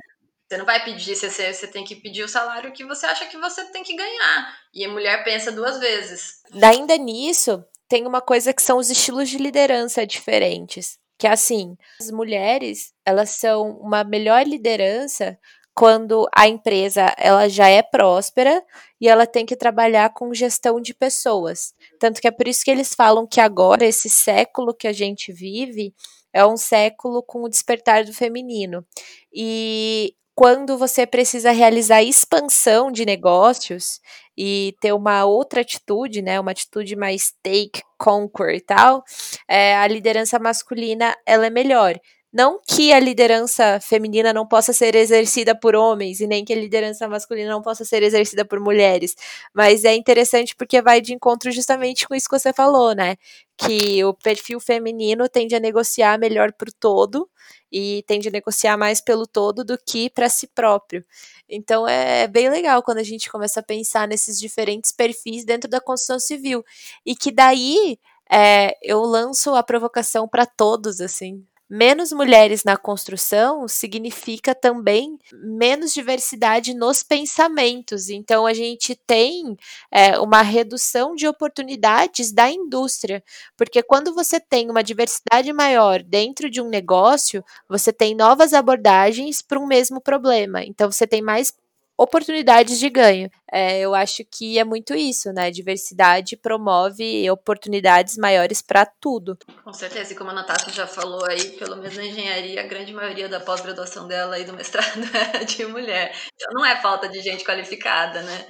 [0.48, 3.38] Você não vai pedir, você, você tem que pedir o salário que você acha que
[3.38, 4.58] você tem que ganhar.
[4.74, 6.40] E a mulher pensa duas vezes.
[6.60, 10.96] Ainda nisso, tem uma coisa que são os estilos de liderança diferentes.
[11.18, 15.36] Que é assim, as mulheres, elas são uma melhor liderança
[15.74, 18.64] quando a empresa ela já é próspera
[19.00, 21.74] e ela tem que trabalhar com gestão de pessoas.
[21.98, 25.32] Tanto que é por isso que eles falam que agora, esse século que a gente
[25.32, 25.92] vive,
[26.32, 28.86] é um século com o despertar do feminino.
[29.32, 34.00] E quando você precisa realizar expansão de negócios
[34.42, 39.04] e ter uma outra atitude, né, uma atitude mais take, conquer e tal,
[39.46, 41.94] é, a liderança masculina ela é melhor.
[42.32, 46.56] Não que a liderança feminina não possa ser exercida por homens e nem que a
[46.56, 49.16] liderança masculina não possa ser exercida por mulheres,
[49.52, 53.16] mas é interessante porque vai de encontro justamente com isso que você falou, né?
[53.58, 57.28] Que o perfil feminino tende a negociar melhor para o todo
[57.70, 61.04] e tende a negociar mais pelo todo do que para si próprio.
[61.48, 65.80] Então é bem legal quando a gente começa a pensar nesses diferentes perfis dentro da
[65.80, 66.64] construção civil
[67.04, 67.98] e que daí
[68.30, 75.94] é, eu lanço a provocação para todos, assim, menos mulheres na construção significa também menos
[75.94, 78.08] diversidade nos pensamentos.
[78.08, 79.56] Então, a gente tem
[79.90, 83.22] é, uma redução de oportunidades da indústria,
[83.56, 89.40] porque quando você tem uma diversidade maior dentro de um negócio, você tem novas abordagens
[89.40, 90.64] para um mesmo problema.
[90.64, 91.54] Então, você tem mais
[92.00, 93.30] oportunidades de ganho.
[93.52, 95.50] É, eu acho que é muito isso, né?
[95.50, 99.36] Diversidade promove oportunidades maiores para tudo.
[99.62, 102.92] Com certeza, e como a Natasha já falou aí, pelo menos na engenharia, a grande
[102.94, 105.02] maioria da pós-graduação dela e do mestrado
[105.34, 106.14] é de mulher.
[106.34, 108.46] Então não é falta de gente qualificada, né?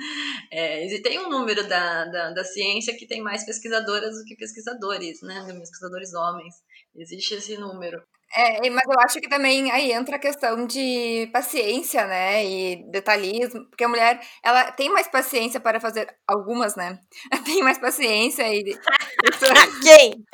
[0.53, 4.37] É, e tem um número da, da, da ciência que tem mais pesquisadoras do que
[4.37, 5.45] pesquisadores, né?
[5.59, 6.55] Pesquisadores homens.
[6.95, 8.01] Existe esse número.
[8.33, 13.67] É, mas eu acho que também aí entra a questão de paciência, né, e detalhismo,
[13.69, 17.01] porque a mulher, ela tem mais paciência para fazer, algumas, né,
[17.45, 18.63] tem mais paciência e...
[19.83, 20.25] Quem?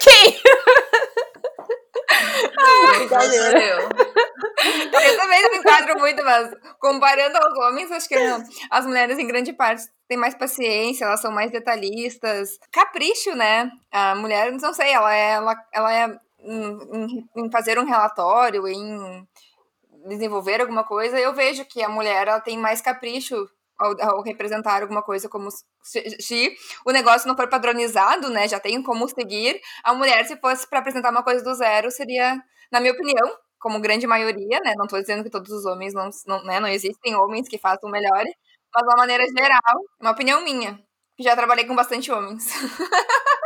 [0.00, 0.40] Quem?
[2.98, 3.58] Brincadeira.
[3.58, 3.78] Eu.
[3.80, 8.42] eu também não enquadro muito, mas comparando aos homens, acho que não.
[8.70, 12.58] as mulheres, em grande parte, têm mais paciência, elas são mais detalhistas.
[12.72, 13.70] Capricho, né?
[13.92, 16.18] A mulher, não sei, ela é, ela, ela é
[16.50, 19.26] em, em, fazer um relatório, em
[20.06, 24.82] desenvolver alguma coisa, eu vejo que a mulher ela tem mais capricho ao, ao, representar
[24.82, 29.60] alguma coisa como se, se, o negócio não for padronizado, né, já tem como seguir,
[29.84, 33.80] a mulher se fosse para apresentar uma coisa do zero seria, na minha opinião, como
[33.80, 37.14] grande maioria, né, não estou dizendo que todos os homens não, não, né, não existem
[37.14, 38.24] homens que façam melhor,
[38.74, 40.78] mas de uma maneira geral, uma opinião minha,
[41.20, 42.46] já trabalhei com bastante homens.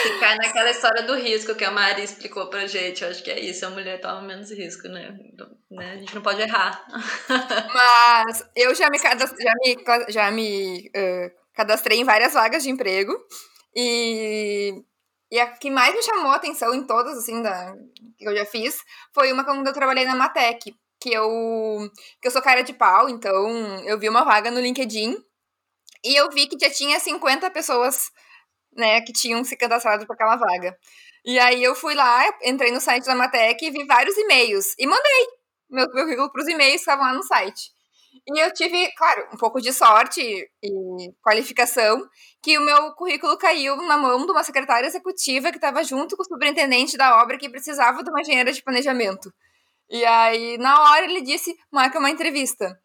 [0.00, 3.04] Acho que cai naquela história do risco que a Mari explicou pra gente.
[3.04, 5.14] Eu acho que é isso, a mulher toma menos risco, né?
[5.70, 5.92] né?
[5.92, 6.82] A gente não pode errar.
[7.74, 13.12] Mas eu já me, já me, já me uh, cadastrei em várias vagas de emprego.
[13.76, 14.82] E,
[15.30, 17.74] e a que mais me chamou a atenção em todas, assim, da,
[18.18, 18.82] que eu já fiz,
[19.14, 20.74] foi uma quando eu trabalhei na Matec.
[20.98, 23.48] Que eu, que eu sou cara de pau, então
[23.86, 25.16] eu vi uma vaga no LinkedIn
[26.04, 28.10] e eu vi que já tinha 50 pessoas
[28.76, 30.76] né, que tinham se cadastrado para aquela vaga.
[31.24, 34.86] E aí eu fui lá, entrei no site da Matec e vi vários e-mails e
[34.86, 35.26] mandei
[35.70, 37.72] meu, currículo para os e-mails que estavam lá no site.
[38.26, 42.06] E eu tive, claro, um pouco de sorte e qualificação,
[42.42, 46.22] que o meu currículo caiu na mão de uma secretária executiva que estava junto com
[46.22, 49.32] o superintendente da obra que precisava de uma engenheira de planejamento.
[49.88, 52.78] E aí, na hora, ele disse: marca uma entrevista.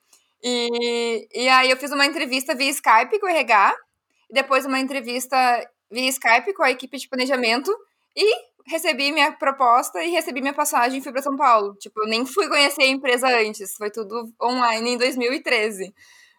[0.43, 3.75] E, e aí, eu fiz uma entrevista via Skype com o RH,
[4.31, 5.37] depois uma entrevista
[5.95, 7.71] via Skype com a equipe de planejamento
[8.15, 8.35] e
[8.67, 11.75] recebi minha proposta e recebi minha passagem e fui para São Paulo.
[11.75, 15.93] Tipo, eu nem fui conhecer a empresa antes, foi tudo online em 2013.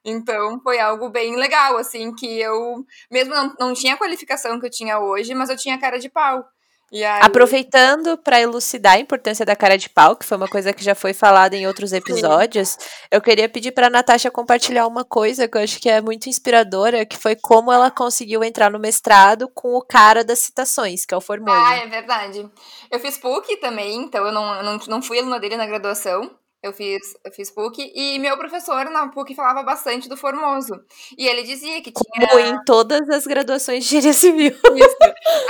[0.05, 4.67] Então foi algo bem legal, assim, que eu mesmo não, não tinha a qualificação que
[4.67, 6.45] eu tinha hoje, mas eu tinha cara de pau.
[6.93, 7.03] Aí...
[7.23, 10.95] Aproveitando para elucidar a importância da cara de pau, que foi uma coisa que já
[10.95, 12.79] foi falada em outros episódios, Sim.
[13.11, 17.05] eu queria pedir para Natasha compartilhar uma coisa que eu acho que é muito inspiradora,
[17.05, 21.17] que foi como ela conseguiu entrar no mestrado com o cara das citações, que é
[21.17, 21.59] o Formoso.
[21.59, 22.49] Ah, é verdade.
[22.91, 26.31] Eu fiz PUC também, então eu não, não, não fui aluna dele na graduação.
[26.63, 30.75] Eu fiz, eu fiz PUC e meu professor na PUC falava bastante do Formoso.
[31.17, 32.29] E ele dizia que tinha.
[32.29, 34.51] Como em todas as graduações de engenharia civil.
[34.75, 34.97] Isso.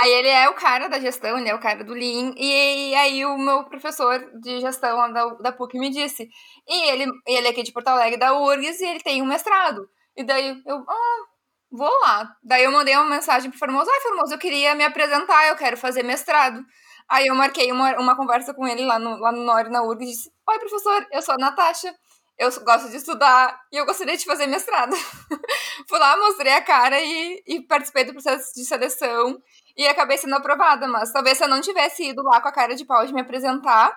[0.01, 2.33] Aí ele é o cara da gestão, ele é o cara do Lean.
[2.37, 6.27] E, aí o meu professor de gestão da, da PUC me disse.
[6.67, 9.89] E ele, ele é aqui de Porto Alegre, da URGS, e ele tem um mestrado.
[10.15, 11.25] E daí eu, ah,
[11.71, 12.29] vou lá.
[12.43, 13.89] Daí eu mandei uma mensagem pro Formoso.
[13.89, 16.61] Ai, Formoso, eu queria me apresentar, eu quero fazer mestrado.
[17.09, 20.03] Aí eu marquei uma, uma conversa com ele lá no, lá no Nori, na URG,
[20.03, 21.93] e disse, Oi, professor, eu sou a Natasha,
[22.37, 24.95] eu gosto de estudar e eu gostaria de fazer mestrado.
[25.89, 29.41] Fui lá, mostrei a cara e, e participei do processo de seleção
[29.75, 32.75] e acabei sendo aprovada, mas talvez se eu não tivesse ido lá com a cara
[32.75, 33.95] de pau de me apresentar,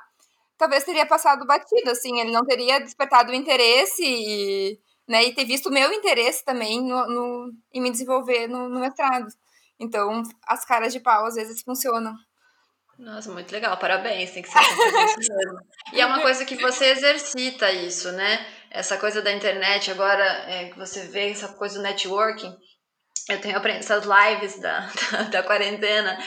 [0.56, 5.44] talvez teria passado batido, assim, ele não teria despertado o interesse e, né, e ter
[5.44, 9.26] visto o meu interesse também no, no em me desenvolver no, no mestrado.
[9.78, 12.14] Então, as caras de pau às vezes funcionam.
[13.00, 14.58] Nossa, muito legal, parabéns, tem que ser
[14.92, 15.58] mesmo.
[15.94, 18.46] E é uma coisa que você exercita isso, né?
[18.70, 22.54] Essa coisa da internet, agora é, que você vê essa coisa do networking.
[23.30, 26.18] Eu tenho aprendido essas lives da, da, da quarentena,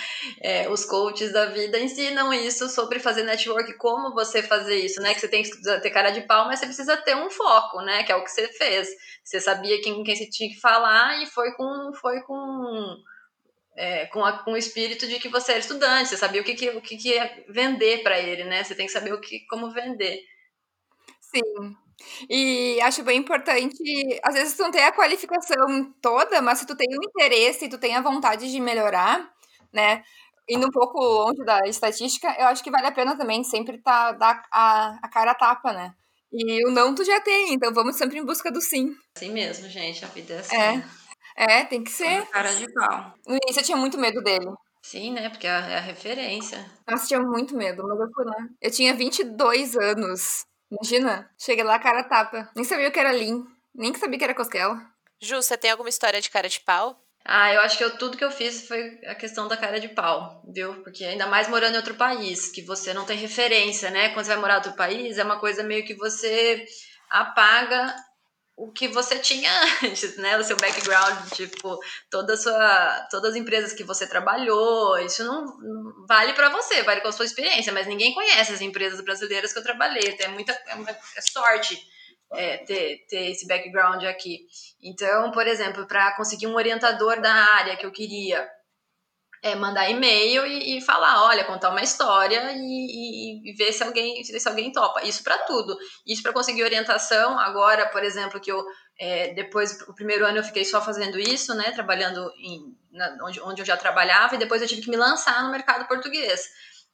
[0.41, 5.13] é, os coaches da vida ensinam isso sobre fazer network, como você fazer isso, né?
[5.13, 8.03] Que você tem que ter cara de pau, mas você precisa ter um foco, né?
[8.03, 8.87] Que é o que você fez.
[9.23, 12.97] Você sabia quem, quem você tinha que falar e foi com, foi com
[13.75, 16.53] é, com, a, com o espírito de que você era estudante, você sabia o que,
[16.53, 18.63] que, o que, que ia vender para ele, né?
[18.63, 20.19] Você tem que saber o que, como vender.
[21.21, 21.75] Sim.
[22.29, 23.75] E acho bem importante,
[24.23, 27.77] às vezes tu não tem a qualificação toda, mas se tu tem o interesse, tu
[27.77, 29.31] tem a vontade de melhorar,
[29.71, 30.03] né?
[30.49, 34.11] Indo um pouco longe da estatística, eu acho que vale a pena também sempre tá,
[34.11, 35.93] dar a, a cara a tapa, né?
[36.31, 38.95] E o não tu já tem, então vamos sempre em busca do sim.
[39.15, 40.55] Assim mesmo, gente, a vida é assim.
[40.55, 40.83] É.
[41.35, 42.25] É, tem que ser.
[42.27, 43.13] Cara de pau.
[43.27, 44.51] No início eu tinha muito medo dele.
[44.81, 45.29] Sim, né?
[45.29, 46.63] Porque é a, é a referência.
[46.87, 48.47] Nossa, tinha muito medo, mas eu fui lá.
[48.61, 50.45] Eu tinha 22 anos.
[50.69, 52.49] Imagina, cheguei lá, cara tapa.
[52.55, 53.45] Nem sabia o que era Lean.
[53.73, 54.75] Nem sabia que era cosquela.
[55.21, 56.99] Ju, você tem alguma história de cara de pau?
[57.25, 59.87] Ah, eu acho que eu, tudo que eu fiz foi a questão da cara de
[59.87, 60.83] pau, viu?
[60.83, 64.09] Porque ainda mais morando em outro país, que você não tem referência, né?
[64.09, 66.65] Quando você vai morar em outro país, é uma coisa meio que você
[67.09, 67.95] apaga
[68.55, 69.51] o que você tinha
[69.83, 70.37] antes, né?
[70.37, 71.79] O seu background, tipo,
[72.09, 77.07] toda sua, todas as empresas que você trabalhou, isso não, vale para você, vale com
[77.07, 80.97] a sua experiência, mas ninguém conhece as empresas brasileiras que eu trabalhei, é muita é,
[81.17, 81.79] é sorte
[82.33, 84.47] é, ter, ter esse background aqui.
[84.81, 88.47] Então, por exemplo, para conseguir um orientador da área que eu queria,
[89.43, 93.83] é, mandar e-mail e, e, falar, olha, contar uma história e, e, e ver se
[93.83, 95.03] alguém se alguém topa.
[95.03, 95.77] Isso para tudo.
[96.07, 97.37] Isso para conseguir orientação.
[97.37, 98.63] Agora, por exemplo, que eu
[98.97, 103.41] é, depois o primeiro ano eu fiquei só fazendo isso, né, trabalhando em, na, onde,
[103.41, 106.47] onde eu já trabalhava e depois eu tive que me lançar no mercado português.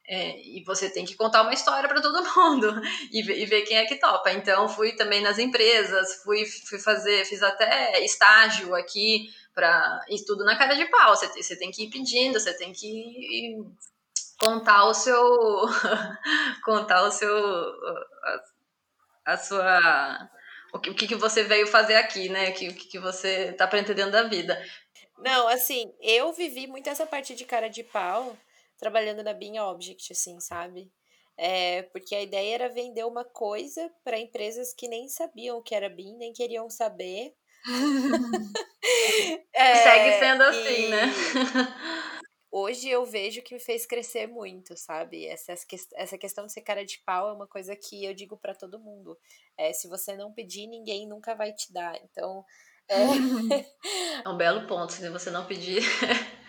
[0.08, 2.82] É, e você tem que contar uma história para todo mundo
[3.12, 4.32] e, e, ver quem é que topa.
[4.32, 10.44] Então, fui também nas empresas, fui, fui fazer, fiz até estágio aqui para e tudo
[10.44, 11.14] na cara de pau.
[11.14, 13.58] Você, você tem que ir pedindo, você tem que
[14.38, 15.22] contar o seu
[16.64, 18.42] contar o seu a,
[19.26, 20.30] a sua
[20.72, 22.50] o que, o que você veio fazer aqui, né?
[22.50, 24.60] O que, o que você tá pretendendo da vida.
[25.18, 28.36] Não, assim, eu vivi muito essa parte de cara de pau
[28.78, 30.90] trabalhando na Bean Object, assim, sabe?
[31.36, 35.74] É, porque a ideia era vender uma coisa para empresas que nem sabiam o que
[35.74, 37.34] era BIM, nem queriam saber.
[39.52, 41.12] é, Segue sendo assim, né?
[42.50, 45.26] hoje eu vejo que me fez crescer muito, sabe?
[45.26, 45.54] Essa,
[45.94, 48.80] essa questão de ser cara de pau é uma coisa que eu digo para todo
[48.80, 49.16] mundo.
[49.56, 51.96] É, se você não pedir, ninguém nunca vai te dar.
[52.04, 52.44] Então.
[52.88, 52.96] É,
[54.24, 55.82] é um belo ponto, se você não pedir.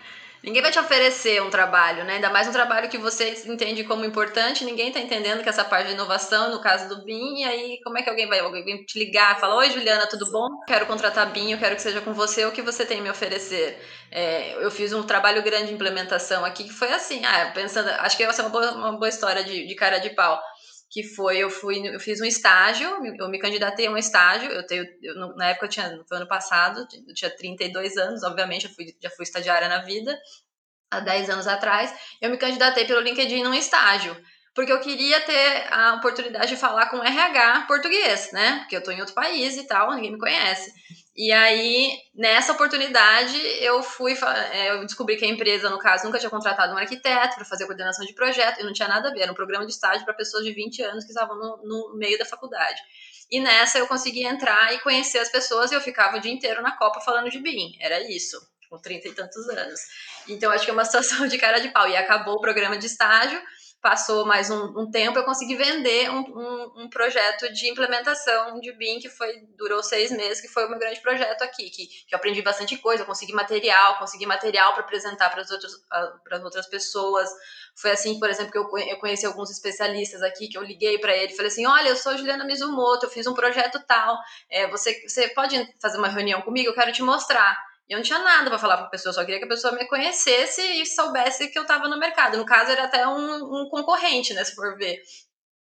[0.43, 2.15] Ninguém vai te oferecer um trabalho, né?
[2.15, 5.87] Ainda mais um trabalho que você entende como importante, ninguém está entendendo que essa parte
[5.87, 8.97] de inovação, no caso do BIM, e aí como é que alguém vai, alguém te
[8.97, 10.47] ligar e falar, oi Juliana, tudo bom?
[10.65, 13.09] Quero contratar BIM, eu quero que seja com você, o que você tem a me
[13.11, 13.79] oferecer?
[14.09, 18.17] É, eu fiz um trabalho grande de implementação aqui que foi assim, ah, pensando, acho
[18.17, 20.41] que essa é uma boa, uma boa história de, de cara de pau
[20.91, 24.67] que foi eu fui eu fiz um estágio eu me candidatei a um estágio eu
[24.67, 28.71] tenho eu, na época eu tinha foi ano passado eu tinha 32 anos obviamente eu
[28.71, 30.19] fui, já fui estagiária na vida
[30.91, 34.15] há 10 anos atrás eu me candidatei pelo LinkedIn num estágio
[34.53, 38.93] porque eu queria ter a oportunidade de falar com RH português né porque eu estou
[38.93, 40.73] em outro país e tal ninguém me conhece
[41.15, 44.13] e aí, nessa oportunidade, eu fui,
[44.53, 47.65] é, eu descobri que a empresa, no caso, nunca tinha contratado um arquiteto para fazer
[47.65, 50.13] coordenação de projeto, e não tinha nada a ver, era um programa de estágio para
[50.13, 52.81] pessoas de 20 anos que estavam no, no, meio da faculdade.
[53.29, 56.61] E nessa eu consegui entrar e conhecer as pessoas, e eu ficava o dia inteiro
[56.61, 58.39] na Copa falando de BIM, era isso,
[58.69, 59.81] com 30 e tantos anos.
[60.29, 61.89] Então, acho que é uma situação de cara de pau.
[61.89, 63.41] E acabou o programa de estágio,
[63.81, 68.71] passou mais um, um tempo, eu consegui vender um, um, um, projeto de implementação de
[68.73, 72.13] BIM que foi durou seis meses, que foi o meu grande projeto aqui, que, que
[72.13, 75.73] eu aprendi bastante coisa, consegui material, consegui material para apresentar para as outras,
[76.43, 77.27] outras pessoas.
[77.75, 81.15] Foi assim, por exemplo, que eu, eu conheci alguns especialistas aqui, que eu liguei para
[81.17, 84.19] ele falei assim: olha, eu sou Juliana Mizumoto, eu fiz um projeto tal,
[84.49, 86.69] é, você, você pode fazer uma reunião comigo?
[86.69, 87.70] Eu quero te mostrar.
[87.91, 89.85] Eu não tinha nada para falar para a pessoa, só queria que a pessoa me
[89.85, 92.37] conhecesse e soubesse que eu estava no mercado.
[92.37, 95.01] No caso, era até um, um concorrente, né, se for ver.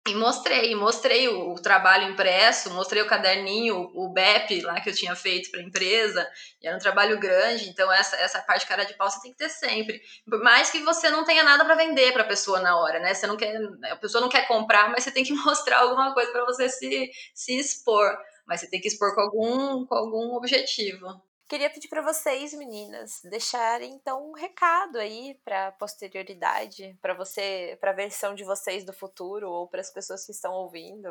[0.09, 4.95] E mostrei, mostrei o, o, trabalho impresso, mostrei o caderninho, o, BEP lá que eu
[4.95, 6.29] tinha feito para a empresa,
[6.61, 9.39] e era um trabalho grande, então essa, essa parte cara de pau você tem que
[9.39, 10.01] ter sempre.
[10.29, 13.15] Por mais que você não tenha nada para vender para a pessoa na hora, né?
[13.15, 16.33] Você não quer, a pessoa não quer comprar, mas você tem que mostrar alguma coisa
[16.33, 18.17] para você se, se expor.
[18.47, 21.21] Mas você tem que expor com algum, com algum objetivo.
[21.49, 27.93] Queria pedir para vocês, meninas, deixarem então um recado aí para posterioridade, para você, para
[27.93, 31.09] a versão de vocês do futuro ou para as pessoas que estão ouvindo,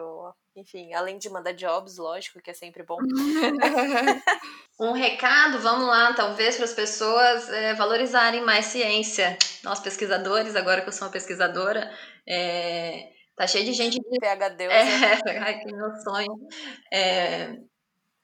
[0.54, 2.98] enfim, além de mandar jobs, lógico, que é sempre bom.
[4.78, 9.38] um recado, vamos lá, talvez para as pessoas é, valorizarem mais ciência.
[9.64, 11.90] Nós pesquisadores, agora que eu sou uma pesquisadora,
[12.28, 14.66] é, tá cheio de gente de PhD.
[14.66, 16.48] É, ai, que meu sonho.
[16.92, 17.56] É,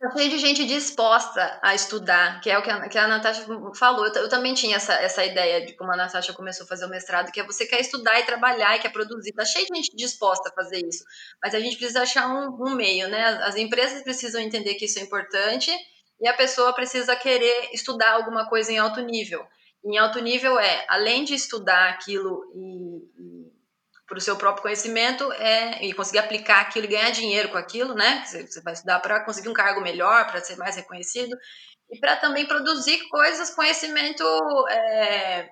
[0.01, 3.45] Tá cheio de gente disposta a estudar, que é o que a, que a Natasha
[3.75, 4.07] falou.
[4.07, 6.89] Eu, eu, também tinha essa, essa ideia de como a Natasha começou a fazer o
[6.89, 9.31] mestrado, que é você quer estudar e trabalhar e quer produzir.
[9.31, 11.03] Tá cheio de gente disposta a fazer isso.
[11.39, 13.23] Mas a gente precisa achar um, um meio, né?
[13.43, 15.69] As empresas precisam entender que isso é importante
[16.19, 19.45] e a pessoa precisa querer estudar alguma coisa em alto nível.
[19.85, 23.50] Em alto nível é, além de estudar aquilo e, e
[24.12, 27.95] para o seu próprio conhecimento é, e conseguir aplicar aquilo e ganhar dinheiro com aquilo,
[27.95, 28.26] né?
[28.26, 31.34] Você, vai estudar para conseguir um cargo melhor, para ser mais reconhecido
[31.89, 34.22] e para também produzir coisas, conhecimento
[34.70, 35.49] é,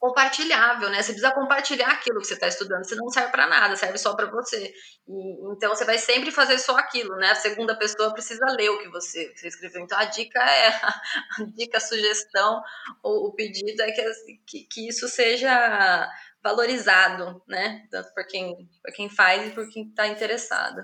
[0.00, 1.04] compartilhável, né?
[1.04, 4.12] Você precisa compartilhar aquilo que você está estudando, você não serve para nada, serve só
[4.16, 4.74] para você.
[5.06, 7.30] E, então você vai sempre fazer só aquilo, né?
[7.30, 9.82] A segunda pessoa precisa ler o que você, você escreveu.
[9.82, 10.66] Então a dica é
[11.38, 12.60] a dica, a sugestão
[13.04, 14.02] ou o pedido é que,
[14.44, 16.10] que, que isso seja
[16.44, 17.88] valorizado, né?
[17.90, 20.82] Tanto por quem, por quem faz e por quem está interessado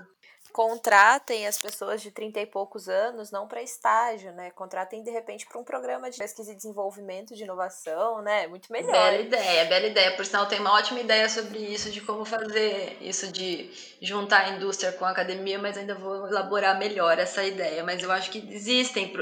[0.51, 4.51] contratem as pessoas de 30 e poucos anos não para estágio, né?
[4.51, 8.47] Contratem de repente para um programa de pesquisa e desenvolvimento de inovação, né?
[8.47, 8.91] Muito melhor.
[8.91, 10.15] Bela ideia, bela ideia.
[10.15, 13.71] Por sinal, tem uma ótima ideia sobre isso, de como fazer isso de
[14.01, 17.83] juntar a indústria com a academia, mas ainda vou elaborar melhor essa ideia.
[17.83, 19.13] Mas eu acho que existem,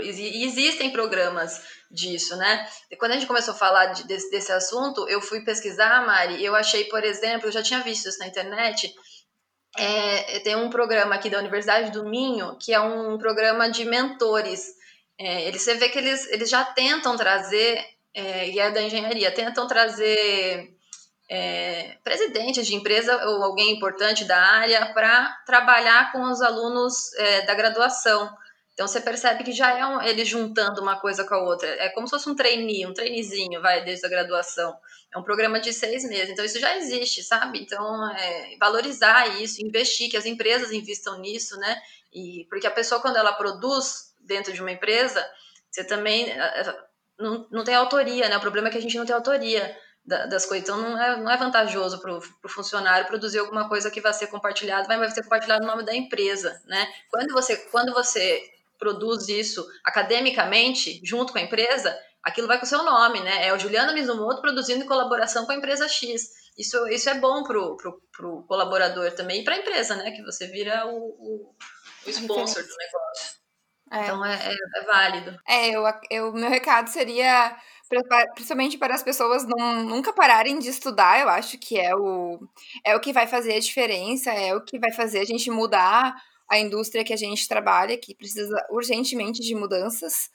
[0.44, 1.62] existem programas
[1.92, 2.68] disso, né?
[2.92, 6.44] E quando a gente começou a falar de, desse, desse assunto, eu fui pesquisar, Mari,
[6.44, 8.94] eu achei, por exemplo, eu já tinha visto isso na internet,
[9.78, 14.74] é, tem um programa aqui da Universidade do Minho, que é um programa de mentores.
[15.18, 19.32] É, eles, você vê que eles, eles já tentam trazer, é, e é da engenharia,
[19.32, 20.74] tentam trazer
[21.30, 27.42] é, presidentes de empresa ou alguém importante da área para trabalhar com os alunos é,
[27.44, 28.30] da graduação.
[28.80, 31.68] Então você percebe que já é um, ele juntando uma coisa com a outra.
[31.68, 34.74] É como se fosse um trainee, um traineezinho, vai, desde a graduação.
[35.14, 36.30] É um programa de seis meses.
[36.30, 37.60] Então isso já existe, sabe?
[37.60, 41.78] Então, é, valorizar isso, investir, que as empresas investam nisso, né?
[42.14, 45.30] E, porque a pessoa, quando ela produz dentro de uma empresa,
[45.70, 46.80] você também é, é,
[47.20, 48.38] não, não tem autoria, né?
[48.38, 50.64] O problema é que a gente não tem autoria das coisas.
[50.64, 54.28] Então, não é, não é vantajoso para o funcionário produzir alguma coisa que vai ser
[54.28, 56.88] compartilhada, mas vai ser compartilhado no nome da empresa, né?
[57.12, 62.70] Quando você, quando você produz isso academicamente, junto com a empresa, aquilo vai com o
[62.70, 63.48] seu nome, né?
[63.48, 66.22] É o Juliana Mizumoto produzindo em colaboração com a empresa X.
[66.58, 70.12] Isso, isso é bom pro, pro, pro colaborador também e para a empresa, né?
[70.12, 71.56] Que você vira o, o,
[72.06, 73.40] o sponsor do negócio.
[73.92, 74.04] É.
[74.04, 75.40] Então é, é, é, válido.
[75.48, 77.56] É, eu, eu, meu recado seria
[78.36, 82.40] principalmente para as pessoas não, nunca pararem de estudar, eu acho que é o,
[82.86, 86.14] é o que vai fazer a diferença, é o que vai fazer a gente mudar
[86.50, 90.32] a indústria que a gente trabalha, que precisa urgentemente de mudanças.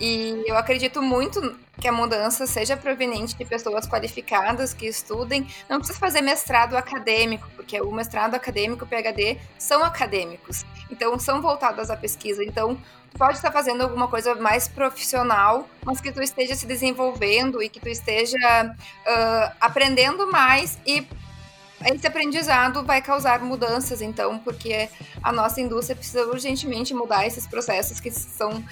[0.00, 5.46] E eu acredito muito que a mudança seja proveniente de pessoas qualificadas que estudem.
[5.68, 10.64] Não precisa fazer mestrado acadêmico, porque o mestrado acadêmico, o PhD, são acadêmicos.
[10.90, 12.44] Então, são voltados à pesquisa.
[12.44, 12.76] Então,
[13.10, 17.68] tu pode estar fazendo alguma coisa mais profissional, mas que tu esteja se desenvolvendo e
[17.68, 21.06] que tu esteja uh, aprendendo mais e
[21.84, 24.88] esse aprendizado vai causar mudanças, então, porque
[25.22, 28.64] a nossa indústria precisa urgentemente mudar esses processos que são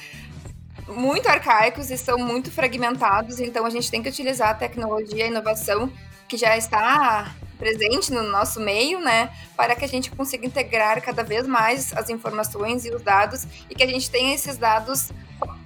[0.89, 5.29] muito arcaicos e são muito fragmentados, então a gente tem que utilizar a tecnologia a
[5.29, 5.91] inovação
[6.29, 11.23] que já está presente no nosso meio, né, para que a gente consiga integrar cada
[11.23, 15.11] vez mais as informações e os dados e que a gente tenha esses dados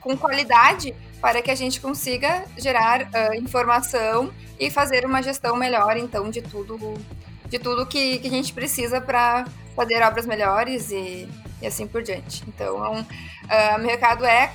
[0.00, 5.96] com qualidade para que a gente consiga gerar uh, informação e fazer uma gestão melhor,
[5.96, 6.94] então, de tudo
[7.48, 11.28] de tudo que, que a gente precisa para fazer obras melhores e,
[11.62, 12.44] e assim por diante.
[12.48, 14.52] Então, uh, meu recado é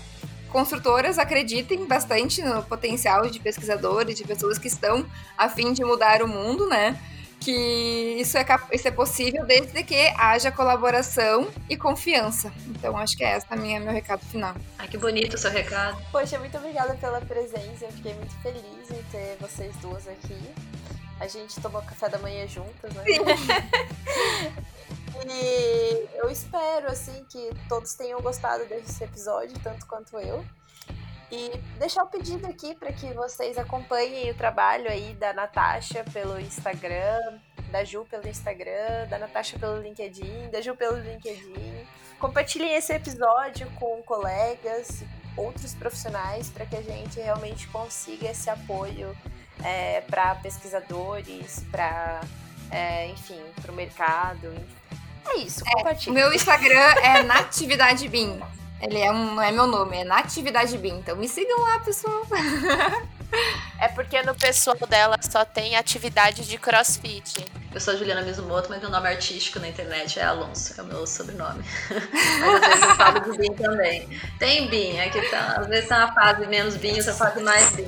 [0.53, 5.03] construtoras acreditem bastante no potencial de pesquisadores, de pessoas que estão
[5.35, 6.97] a fim de mudar o mundo, né?
[7.39, 12.53] Que isso é, isso é possível desde que haja colaboração e confiança.
[12.67, 14.55] Então, acho que é esse minha meu recado final.
[14.77, 15.97] Ai, que bonito o seu recado.
[16.11, 17.85] Poxa, muito obrigada pela presença.
[17.85, 20.37] Eu fiquei muito feliz em ter vocês duas aqui.
[21.19, 23.03] A gente tomou café da manhã juntas, né?
[25.25, 30.45] e eu espero, assim, que todos tenham gostado desse episódio, tanto quanto eu.
[31.31, 31.49] E
[31.79, 37.39] deixar o pedido aqui para que vocês acompanhem o trabalho aí da Natasha pelo Instagram,
[37.71, 41.87] da Ju pelo Instagram, da Natasha pelo LinkedIn, da Ju pelo LinkedIn.
[42.19, 45.03] Compartilhem esse episódio com colegas,
[45.35, 49.17] outros profissionais, para que a gente realmente consiga esse apoio
[49.63, 52.21] é, para pesquisadores, para,
[52.69, 54.53] é, enfim, para o mercado.
[55.29, 56.11] É isso, compartilhe.
[56.11, 58.39] É, meu Instagram é Natividade BIM.
[58.81, 60.99] Ele é um, não é meu nome, é Natividade BIM.
[60.99, 62.23] Então me sigam lá, pessoal.
[63.79, 67.45] É porque no pessoal dela só tem atividade de crossfit.
[67.73, 70.85] Eu sou a Juliana Mizumoto, mas meu nome artístico na internet é Alonso, é o
[70.85, 71.63] meu sobrenome.
[71.89, 74.21] mas às vezes eu falo de BIM também.
[74.37, 77.87] Tem BIM, aqui tá, às vezes tá uma fase menos BIM, outra fase mais BIM.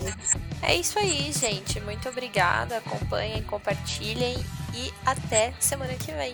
[0.67, 1.79] É isso aí, gente.
[1.81, 2.77] Muito obrigada.
[2.77, 4.35] Acompanhem, compartilhem
[4.73, 6.33] e até semana que vem.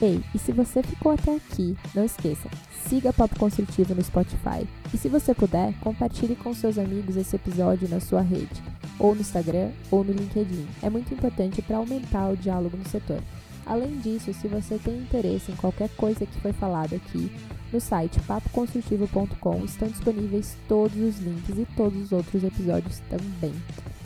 [0.00, 2.48] Ei, e se você ficou até aqui, não esqueça,
[2.88, 4.66] siga Papo Construtivo no Spotify.
[4.94, 8.62] E se você puder, compartilhe com seus amigos esse episódio na sua rede,
[8.98, 10.66] ou no Instagram, ou no LinkedIn.
[10.82, 13.20] É muito importante para aumentar o diálogo no setor.
[13.66, 17.30] Além disso, se você tem interesse em qualquer coisa que foi falada aqui,
[17.72, 23.54] no site papoconstrutivo.com estão disponíveis todos os links e todos os outros episódios também,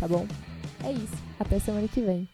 [0.00, 0.26] tá bom?
[0.84, 2.28] É isso, até semana que vem.